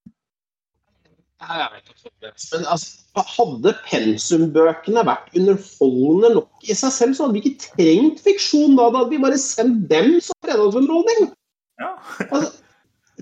Ja, 0.08 0.14
jeg 1.04 1.12
vet 1.12 1.20
ikke. 1.20 1.27
Men 1.38 2.64
altså, 2.66 3.22
hadde 3.36 3.74
pensumbøkene 3.86 5.04
vært 5.06 5.36
underholdende 5.38 6.32
nok 6.34 6.66
i 6.66 6.74
seg 6.74 6.94
selv, 6.94 7.14
så 7.14 7.26
hadde 7.26 7.38
vi 7.38 7.44
ikke 7.44 7.74
trengt 7.76 8.22
fiksjon 8.24 8.74
da. 8.78 8.88
Da 8.90 9.04
hadde 9.04 9.14
vi 9.14 9.20
bare 9.22 9.38
sendt 9.40 9.86
dem 9.92 10.16
som 10.24 10.38
fredagsunderholdning. 10.46 11.30
Ja. 11.82 11.92
Altså, 12.32 12.50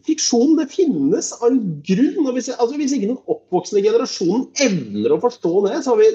fiksjon 0.07 0.55
det 0.59 0.68
finnes 0.72 1.31
av 1.37 1.48
en 1.50 1.61
grunn. 1.85 2.26
og 2.26 2.37
Hvis, 2.37 2.50
altså, 2.55 2.76
hvis 2.81 2.94
ikke 2.96 3.11
den 3.11 3.20
oppvoksende 3.33 3.85
generasjonen 3.85 4.46
evner 4.64 5.16
å 5.16 5.20
forstå 5.22 5.52
det, 5.66 5.81
så 5.85 5.94
har 5.94 6.00
vi 6.00 6.11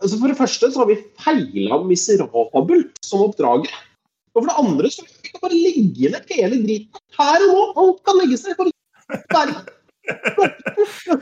altså 0.00 0.16
For 0.16 0.32
det 0.32 0.38
første 0.40 0.72
så 0.72 0.82
har 0.82 0.90
vi 0.90 0.98
feila 1.20 1.80
miserabelt 1.86 3.00
som 3.06 3.24
oppdragere. 3.28 3.84
Og 4.34 4.44
for 4.44 4.50
det 4.50 4.60
andre 4.62 4.92
så 4.92 5.04
kan 5.04 5.26
vi 5.26 5.42
bare 5.42 5.58
legge 5.58 6.12
ned 6.12 6.32
hele 6.36 6.62
driten 6.64 7.04
her 7.18 7.44
og 7.48 7.52
nå. 7.52 7.66
Alt 7.82 8.02
kan 8.06 8.20
legges 8.20 8.46
ned. 8.46 8.72
Bare 9.32 9.56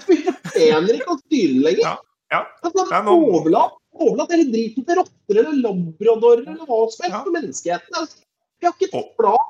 Vi 0.09 0.19
fortjener 0.27 0.95
ikke 0.99 1.15
å 1.15 1.19
styre 1.21 1.61
lenger. 1.67 1.85
Ja, 1.85 1.95
ja. 2.33 2.41
Altså, 2.63 2.85
Det 2.85 2.97
er 2.99 3.05
noen... 3.09 3.29
overlatt, 3.39 3.77
overlatt 3.99 4.35
hele 4.35 4.49
driten 4.53 4.87
til 4.89 5.01
rotter 5.01 5.41
eller 5.43 5.61
labradorer 5.63 6.45
eller 6.47 6.65
hva 6.69 6.81
som 6.93 7.07
helst 7.07 7.17
Ja. 7.17 7.23
menneskeheten. 7.39 8.01
Altså, 8.03 8.21
vi 8.59 8.69
har 8.69 8.75
ikke 8.77 8.91
et 8.91 9.15
flak 9.19 9.47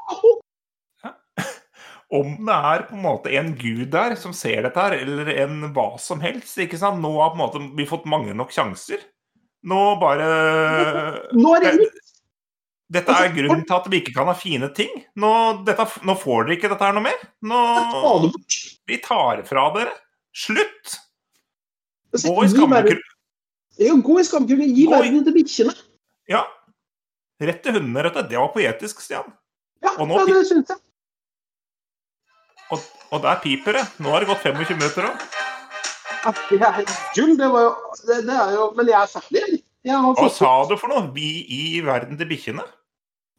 Om 2.18 2.30
det 2.48 2.56
er 2.72 2.82
på 2.88 2.96
en 2.96 3.04
måte 3.04 3.32
en 3.36 3.50
gud 3.58 3.90
der 3.92 4.14
som 4.16 4.32
ser 4.32 4.62
dette 4.64 4.80
her, 4.80 4.94
eller 4.96 5.28
en 5.44 5.58
hva 5.76 5.90
som 6.00 6.22
helst, 6.24 6.56
ikke 6.56 6.78
sant? 6.80 7.02
Nå 7.04 7.10
har 7.18 7.34
på 7.34 7.36
en 7.36 7.42
måte 7.44 7.60
vi 7.76 7.84
fått 7.88 8.06
mange 8.08 8.32
nok 8.36 8.54
sjanser. 8.54 9.02
Nå 9.68 9.80
bare 10.00 10.28
Nå 11.36 11.52
er 11.58 11.66
det! 11.66 11.88
Dette 12.88 13.12
er 13.12 13.28
grunnen 13.36 13.66
til 13.68 13.76
at 13.76 13.88
vi 13.92 13.98
ikke 14.00 14.14
kan 14.16 14.30
ha 14.30 14.34
fine 14.38 14.70
ting. 14.72 14.92
Nå, 15.20 15.30
dette, 15.66 15.84
nå 16.08 16.14
får 16.16 16.46
dere 16.46 16.56
ikke 16.56 16.70
dette 16.72 16.86
her 16.88 16.94
noe 16.96 17.04
mer. 17.04 17.18
Nå, 17.44 17.58
vi 18.88 18.96
tar 19.04 19.42
fra 19.48 19.66
dere. 19.74 19.92
Slutt! 20.32 20.94
Altså, 22.14 22.32
Gå 22.32 22.46
i. 22.48 22.96
Ja, 23.78 23.94
gå 24.02 24.16
i 24.18 24.24
skammekroken. 24.24 24.72
Gi 24.74 24.86
verden 24.88 25.20
til 25.26 25.36
bikkjene. 25.36 25.74
Ja. 26.32 26.46
Rett 27.44 27.60
til 27.62 27.76
hundene, 27.76 28.06
rett 28.08 28.16
og. 28.18 28.30
Det 28.30 28.40
var 28.40 28.48
poetisk, 28.54 29.02
Stian. 29.04 29.28
Ja, 29.84 29.92
nå- 30.00 30.16
ja, 30.18 30.24
det 30.32 30.46
syns 30.48 30.72
jeg. 30.72 30.80
Og, 32.74 32.80
og 33.12 33.22
der 33.22 33.38
piper 33.44 33.78
det. 33.78 33.84
Nå 34.02 34.10
har 34.10 34.24
det 34.24 34.30
gått 34.32 34.42
25 34.48 34.80
minutter 34.80 35.06
òg. 35.12 35.28
det 36.50 36.58
er 36.66 36.82
gull, 37.14 37.36
det 37.38 37.48
var 37.52 37.62
jo 37.68 37.70
det, 38.08 38.16
det 38.26 38.34
er 38.34 38.50
jo 38.56 38.64
Men 38.76 38.90
jeg 38.90 38.98
er 38.98 39.12
ferdig. 39.12 39.60
Jeg 39.86 40.00
Hva 40.18 40.28
sa 40.34 40.50
du 40.68 40.74
for 40.76 40.90
noe? 40.90 41.06
Vi 41.14 41.28
i 41.54 41.80
verden 41.86 42.18
til 42.18 42.28
bikkjene? 42.28 42.64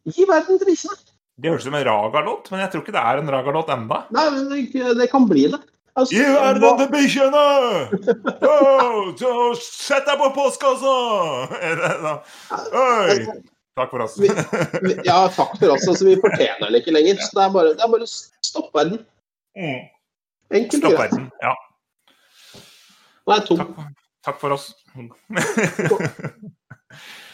Gi 0.07 0.25
verden 0.29 0.59
til 0.61 0.67
bikkjene. 0.69 0.95
Det 1.39 1.49
høres 1.51 1.63
ut 1.63 1.69
som 1.69 1.75
en 1.79 1.85
Raga-låt, 1.87 2.49
men 2.51 2.59
jeg 2.63 2.71
tror 2.71 2.81
ikke 2.83 2.95
det 2.95 3.03
er 3.03 3.17
en 3.21 3.29
Raga-låt 3.31 3.69
enda. 3.71 3.97
Nei, 4.15 4.25
men 4.35 4.49
det, 4.51 4.95
det 4.99 5.07
kan 5.11 5.27
bli 5.29 5.45
det. 5.53 5.59
Altså, 5.99 6.15
Gi 6.15 6.23
verden 6.23 6.77
til 6.79 6.89
bikkjene! 6.93 7.43
Oh, 8.47 9.13
Sett 9.59 10.05
deg 10.07 10.19
på 10.19 10.27
postkassa! 10.35 10.95
Oi! 12.79 13.15
Takk 13.79 13.89
for 13.93 14.03
oss. 14.03 14.17
Vi- 14.19 14.27
vi- 14.83 14.97
Ja, 15.07 15.21
takk 15.31 15.55
for 15.59 15.71
oss. 15.75 15.87
Altså, 15.87 16.03
vi 16.09 16.15
fortjener 16.19 16.67
det 16.71 16.81
ikke 16.83 16.91
lenger. 16.95 17.15
Så 17.23 17.31
det 17.37 17.43
er 17.45 17.53
bare, 17.55 17.71
det 17.75 17.83
er 17.85 17.91
bare 17.93 18.07
stopp 18.09 18.73
verden. 18.75 18.99
Mm. 19.55 19.87
Enkelt 20.59 20.83
og 20.89 20.91
greit. 20.97 21.15
Ja, 21.43 21.53
jeg 23.29 23.43
tom. 23.47 23.57
takk, 23.61 23.69
takk 24.25 24.39
for 24.41 24.55
oss. 24.55 24.71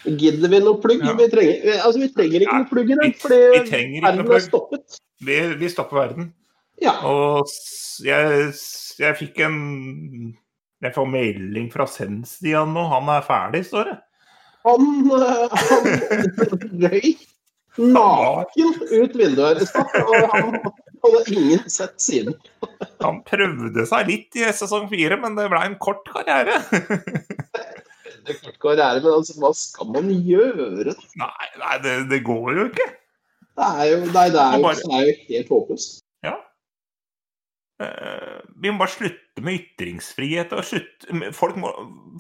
Gidder 0.05 0.51
vi 0.51 0.61
noe 0.61 0.79
plugg? 0.81 1.03
Ja. 1.05 1.13
Vi, 1.17 1.27
trenger, 1.31 1.75
altså, 1.81 1.99
vi 2.01 2.09
trenger 2.13 2.45
ikke 2.45 2.51
Ja, 2.51 2.61
noe 2.61 2.71
plugg 2.71 2.89
i 2.91 2.97
den, 2.99 3.13
fordi 3.19 3.39
vi 3.41 4.01
verden 4.03 4.33
er 4.37 4.43
stoppet. 4.45 4.97
Vi, 5.25 5.37
vi 5.59 5.69
stopper 5.71 6.01
verden. 6.01 6.31
Ja. 6.83 6.97
Og 7.07 7.49
jeg, 8.03 8.49
jeg 8.99 9.15
fikk 9.15 9.39
en 9.45 9.59
Jeg 10.83 10.91
får 10.95 11.07
melding 11.07 11.69
fra 11.73 11.87
Senstian 11.89 12.73
nå. 12.75 12.83
Han 12.91 13.09
er 13.13 13.23
ferdig, 13.25 13.63
står 13.69 13.89
det. 13.89 13.95
Han, 14.65 14.85
øh, 15.13 15.55
han 15.61 15.87
røyk 16.83 17.25
naken 17.77 18.73
ut 18.91 19.15
vinduet 19.15 19.45
her 19.45 19.61
i 19.61 19.67
stad, 19.67 19.95
og 20.01 20.29
han, 20.31 20.57
hadde 21.05 21.35
ingen 21.35 21.65
sett 21.69 21.99
siden. 22.01 22.37
Han 23.03 23.21
prøvde 23.27 23.85
seg 23.85 24.09
litt 24.09 24.39
i 24.39 24.47
sesong 24.55 24.87
fire, 24.89 25.19
men 25.21 25.37
det 25.37 25.49
ble 25.51 25.61
en 25.67 25.77
kort 25.81 26.07
karriere. 26.09 26.61
Det 28.25 28.35
er 28.35 28.39
kort 28.43 28.59
karriere, 28.63 29.01
men 29.03 29.13
altså, 29.19 29.35
hva 29.39 29.51
skal 29.55 29.91
man 29.93 30.07
gjøre? 30.25 30.95
Nei, 31.21 31.49
nei 31.61 31.75
det, 31.83 31.95
det 32.09 32.23
går 32.25 32.55
jo 32.57 32.65
ikke. 32.71 32.88
Det 33.55 33.67
er 33.69 33.85
jo, 33.91 33.99
nei, 34.11 34.25
det 34.33 34.41
er 34.41 34.55
jo, 34.57 34.63
Bare- 34.65 34.81
det 34.81 34.97
er 34.99 35.05
jo 35.11 35.13
helt 35.29 35.51
håpløst. 35.53 36.01
Eh, 37.75 38.41
Vi 38.55 38.71
må 38.71 38.77
bare 38.79 38.88
slutte 38.93 39.41
med 39.43 39.59
ytringsfrihet. 39.59 40.53
og 40.55 40.63
slutte 40.63 41.31
Folk 41.35 41.57
må, 41.59 41.71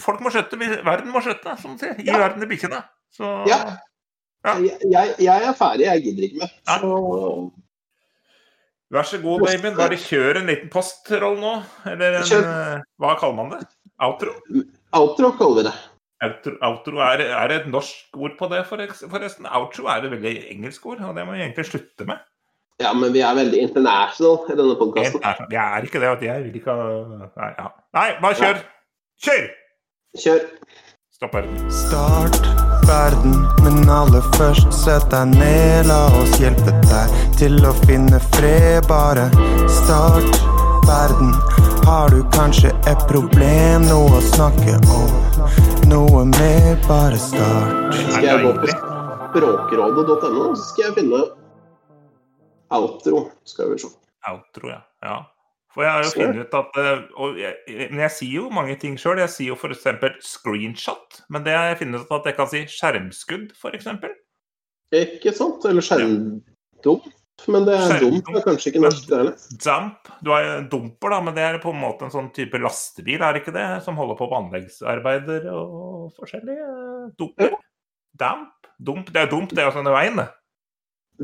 folk 0.03 0.19
må 0.21 0.31
skjøtte. 0.33 0.57
Verden 0.59 1.13
må 1.13 1.21
skjøtte, 1.23 1.53
som 1.61 1.71
man 1.71 1.79
sier. 1.79 1.93
Gi 1.95 2.09
Ja. 2.09 2.17
verden 2.19 2.41
til 2.43 2.49
bikkjene. 2.49 2.81
Så 3.15 3.29
Ja. 3.47 3.59
Ja. 4.45 4.57
Jeg, 4.59 5.15
jeg, 5.19 5.41
er 5.47 5.53
ferdig, 5.57 5.85
jeg 5.87 6.03
gidder 6.03 6.23
ikke 6.27 6.39
mer. 6.43 6.51
Så 6.67 7.51
vær 8.93 9.03
så 9.09 9.21
god, 9.23 9.47
Damien. 9.47 9.75
Bare 9.77 9.97
kjør 9.97 10.37
en 10.41 10.45
liten 10.51 10.69
postroll 10.69 11.39
nå. 11.39 11.63
Eller 11.85 12.19
en 12.19 12.43
eh, 12.43 12.81
Hva 12.99 13.15
kaller 13.19 13.35
man 13.35 13.49
det? 13.55 13.67
Outro? 13.99 14.35
outro 14.93 15.31
kaller 15.39 15.55
vi 15.55 15.63
det. 15.69 15.73
Outro, 16.25 16.55
outro 16.65 17.01
er, 17.05 17.25
er 17.29 17.51
det 17.51 17.59
et 17.61 17.67
norsk 17.71 18.17
ord 18.17 18.37
på 18.39 18.49
det, 18.51 18.63
forresten? 18.69 19.49
Outro 19.49 19.89
er 19.91 20.03
et 20.03 20.15
veldig 20.15 20.37
engelsk 20.53 20.85
ord, 20.85 21.03
og 21.05 21.15
det 21.17 21.25
må 21.27 21.35
vi 21.35 21.43
egentlig 21.45 21.67
slutte 21.69 22.07
med. 22.09 22.23
Ja, 22.81 22.91
men 22.93 23.13
vi 23.13 23.21
er 23.23 23.35
veldig 23.35 23.59
international 23.69 24.49
i 24.51 24.57
denne 24.59 24.75
podkasten. 24.79 25.21
Jeg 25.51 25.61
er 25.63 25.85
ikke 25.87 26.01
det. 26.03 26.09
Jeg 26.27 26.43
vil 26.43 26.57
ikke 26.59 26.75
ha 26.75 26.89
Nei, 27.23 27.51
ja. 27.55 27.69
Nei 27.95 28.09
bare 28.23 28.35
kjør! 28.41 28.59
Kjør! 29.23 29.47
Kjør. 30.23 30.43
Stopp 31.15 31.33
verden. 31.33 31.71
Start 31.71 32.41
verden, 32.87 33.37
men 33.63 33.89
aller 33.89 34.25
først 34.35 34.75
sett 34.75 35.07
deg 35.13 35.31
ned. 35.37 35.87
La 35.87 36.01
oss 36.19 36.35
hjelpe 36.41 36.75
deg 36.89 37.15
til 37.39 37.55
å 37.63 37.71
finne 37.85 38.19
fred. 38.35 38.83
Bare 38.91 39.29
start 39.71 40.43
verden. 40.89 41.31
Har 41.85 42.09
du 42.09 42.23
kanskje 42.33 42.71
et 42.89 43.01
problem, 43.05 43.83
noe 43.85 44.17
å 44.17 44.21
snakke 44.25 44.73
om? 44.89 45.11
Noe 45.85 46.23
mer, 46.31 46.79
bare 46.87 47.19
start. 47.21 47.93
Skal 47.99 48.25
jeg 48.25 48.41
gå 48.41 48.53
på 48.57 48.69
språkrådet.no, 48.71 50.47
så 50.57 50.63
skal 50.71 50.87
jeg 50.87 50.95
finne 50.95 51.19
outro. 52.73 53.19
Skal 53.45 53.69
vi 53.75 53.77
se. 53.83 53.91
Outro, 54.31 54.71
ja. 54.73 54.79
ja. 55.05 55.19
For 55.75 55.85
jeg 55.85 55.93
har 55.93 56.07
jo 56.07 56.13
funnet 56.15 56.41
ut 56.47 56.57
at 56.57 56.79
eh, 56.81 57.03
og 57.21 57.37
jeg, 57.37 57.53
Men 57.91 58.01
jeg 58.07 58.15
sier 58.15 58.33
jo 58.39 58.49
mange 58.57 58.79
ting 58.81 58.97
sjøl. 58.97 59.21
Jeg 59.21 59.35
sier 59.35 59.53
jo 59.53 59.59
f.eks. 59.59 60.25
screenshot. 60.25 61.21
Men 61.29 61.45
det 61.45 61.53
har 61.53 61.69
jeg 61.69 61.83
funnet 61.83 62.07
ut 62.07 62.17
at 62.17 62.31
jeg 62.31 62.39
kan 62.39 62.49
si 62.49 62.63
skjermskudd, 62.79 63.53
f.eks. 63.61 63.91
Ikke 65.03 65.37
sant? 65.37 65.69
Eller 65.69 65.85
skjermdump. 65.85 67.13
Men 67.51 67.65
det 67.67 67.75
er 67.75 67.99
dump. 67.99 68.29
det 68.31 68.39
er 68.39 68.45
kanskje 68.45 68.71
ikke 68.71 68.81
norsk, 68.85 69.07
det 69.09 69.17
heller. 69.19 69.33
Damp. 69.65 70.11
Du 70.23 70.31
har 70.31 70.45
dumper, 70.71 71.11
da, 71.11 71.17
men 71.21 71.35
det 71.35 71.43
er 71.45 71.57
på 71.61 71.73
en 71.73 71.81
måte 71.81 72.07
en 72.07 72.13
sånn 72.13 72.29
type 72.33 72.57
lastebil, 72.63 73.19
er 73.21 73.35
det 73.35 73.41
ikke 73.43 73.53
det? 73.57 73.65
Som 73.85 73.97
holder 73.99 74.17
på 74.19 74.29
med 74.31 74.37
anleggsarbeider 74.39 75.49
og 75.51 76.13
forskjellig. 76.15 76.55
eh, 76.55 77.09
Dumper. 77.19 77.51
Ja. 77.51 77.59
Damp. 78.23 78.69
Dump. 78.79 79.11
Det 79.11 79.21
er 79.25 79.29
dump, 79.31 79.51
det 79.51 79.61
er 79.63 79.67
jo 79.69 79.75
sånn 79.75 79.91
veien, 79.91 80.15
det. 80.23 80.29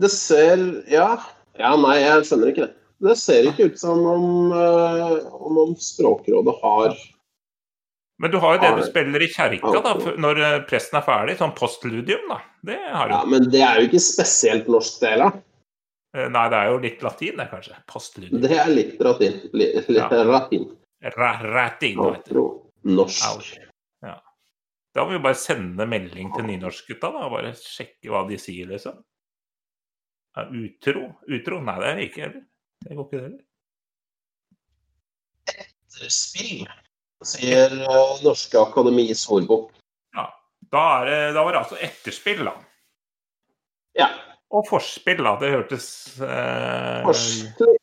Det 0.04 0.12
ser 0.13 0.58
Ja. 0.91 1.13
Ja, 1.60 1.76
nei, 1.76 1.97
jeg 2.00 2.28
skjønner 2.28 2.52
ikke 2.52 2.67
det. 2.67 2.76
Det 3.02 3.15
ser 3.17 3.47
ikke 3.50 3.65
ut 3.71 3.80
som 3.82 4.04
om, 4.08 4.28
eh, 4.54 5.15
om, 5.34 5.58
om 5.58 5.71
Språkrådet 5.76 6.54
har 6.62 6.93
Men 8.21 8.32
du 8.32 8.38
har 8.38 8.56
jo 8.56 8.62
det 8.62 8.69
du 8.78 8.84
spiller 8.86 9.24
i 9.26 9.28
kjerka 9.34 9.82
da, 9.82 9.95
når 10.21 10.41
eh, 10.45 10.58
presten 10.69 11.00
er 11.00 11.06
ferdig. 11.08 11.38
Sånn 11.39 11.56
postludium, 11.58 12.28
da. 12.30 12.38
Det 12.67 12.78
har 12.78 13.10
du. 13.10 13.15
Ja, 13.15 13.24
men 13.26 13.47
det 13.50 13.63
er 13.65 13.80
jo 13.82 13.88
ikke 13.89 14.04
spesielt 14.04 14.67
norsk, 14.69 15.00
det 15.02 15.15
heller. 15.15 15.39
Eh, 16.13 16.28
Nei, 16.30 16.45
det 16.52 16.58
er 16.60 16.69
jo 16.74 16.80
litt 16.84 17.04
latin, 17.06 17.38
det, 17.39 17.47
kanskje. 17.52 17.78
Postludium. 17.88 18.41
Det 18.43 18.52
er 18.58 18.71
litt 18.74 19.00
latin. 19.00 19.38
Li, 19.54 19.67
li, 19.88 19.97
Ja. 19.97 20.10
latin. 20.28 20.65
Ra 21.15 21.32
ratin, 21.41 21.97
Norsk. 22.84 23.24
Ouch. 23.32 23.54
Ja. 24.04 24.17
Da 24.93 25.06
må 25.06 25.12
vi 25.15 25.19
bare 25.24 25.36
sende 25.39 25.86
melding 25.88 26.34
til 26.36 26.43
nynorskgutta, 26.45 27.12
da. 27.13 27.26
og 27.28 27.32
Bare 27.38 27.54
sjekke 27.56 28.10
hva 28.12 28.26
de 28.28 28.38
sier, 28.41 28.67
liksom. 28.67 28.97
Ja, 30.36 30.45
utro? 30.47 31.06
Utro? 31.28 31.62
Nei, 31.62 31.78
det 31.80 31.88
er 31.88 31.95
det 31.95 32.10
ikke 32.10 32.21
heller. 32.26 32.43
Det 32.82 32.95
går 32.97 33.06
ikke 33.08 33.17
det 33.17 33.24
heller. 33.24 33.41
Etterspill, 35.52 36.67
sier 37.28 37.74
eh, 37.84 38.24
Norske 38.26 38.60
Akademis 38.62 39.24
ordbok. 39.32 39.71
Ja. 40.15 40.28
Da, 40.71 40.84
er 41.02 41.10
det, 41.10 41.19
da 41.36 41.43
var 41.45 41.56
det 41.56 41.62
altså 41.63 41.80
etterspill, 41.84 42.45
da. 42.47 42.54
Og 44.52 44.66
forspill, 44.68 45.22
da. 45.24 45.36
Det 45.40 45.52
hørtes 45.54 45.86
eh, 46.22 47.04
Forspill. 47.06 47.78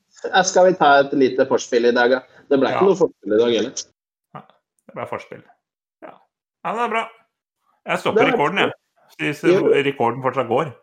Skal 0.44 0.66
vi 0.66 0.74
ta 0.76 0.90
et 1.04 1.14
lite 1.16 1.46
forspill 1.48 1.88
i 1.88 1.94
dag, 1.94 2.10
da? 2.10 2.20
Det 2.50 2.58
ble 2.58 2.68
Ja. 2.68 2.76
ikke 2.76 2.90
noe 2.90 2.98
forspill 2.98 3.32
i 3.36 3.38
dag 3.40 3.54
heller. 3.54 3.86
Det 4.88 4.96
ble 4.96 5.06
forspill. 5.08 5.42
Ja. 6.02 6.12
ja, 6.64 6.74
det 6.74 6.84
er 6.84 6.92
bra. 6.92 7.06
Jeg 7.88 7.98
stopper 7.98 8.22
er 8.26 8.32
rekorden, 8.32 8.58
jeg. 8.58 8.72
Hvis 9.18 9.44
rekorden 9.44 10.22
fortsatt 10.22 10.48
går. 10.48 10.74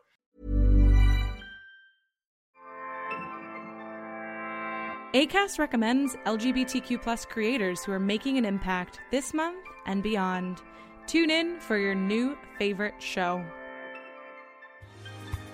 ACAST 5.15 5.59
recommends 5.59 6.15
LGBTQ 6.25 6.99
creators 7.29 7.85
who 7.85 7.93
are 7.93 7.99
making 7.99 8.37
an 8.37 8.45
impact 8.45 8.99
this 9.11 9.33
month 9.33 9.63
and 9.85 10.03
beyond. 10.03 10.61
Tune 11.07 11.29
in 11.29 11.59
for 11.61 11.77
your 11.77 11.95
new 11.95 12.35
favorite 12.57 12.95
show. 12.99 13.41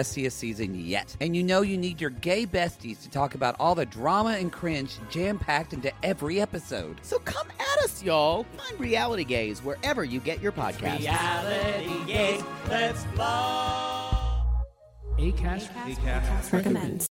messiest 0.00 0.32
season 0.32 0.74
yet. 0.74 1.16
And 1.20 1.36
you 1.36 1.42
know 1.42 1.62
you 1.62 1.76
need 1.76 2.00
your 2.00 2.10
gay 2.10 2.46
besties 2.46 3.02
to 3.02 3.10
talk 3.10 3.34
about 3.34 3.56
all 3.60 3.74
the 3.74 3.86
drama 3.86 4.30
and 4.30 4.50
cringe 4.52 4.96
jam 5.10 5.38
packed 5.38 5.72
into 5.72 5.92
every 6.02 6.40
episode. 6.40 6.98
So 7.02 7.18
come 7.18 7.48
at 7.58 7.84
us, 7.84 8.02
y'all. 8.02 8.44
Find 8.56 8.80
Reality 8.80 9.24
Gays 9.24 9.62
wherever 9.62 10.04
you 10.04 10.20
get 10.20 10.40
your 10.40 10.52
podcasts. 10.52 11.00
Reality 11.00 12.04
Gays, 12.06 12.42
let's 12.68 13.04
blow! 13.14 14.10
Acast 15.18 16.52
recommends. 16.52 17.09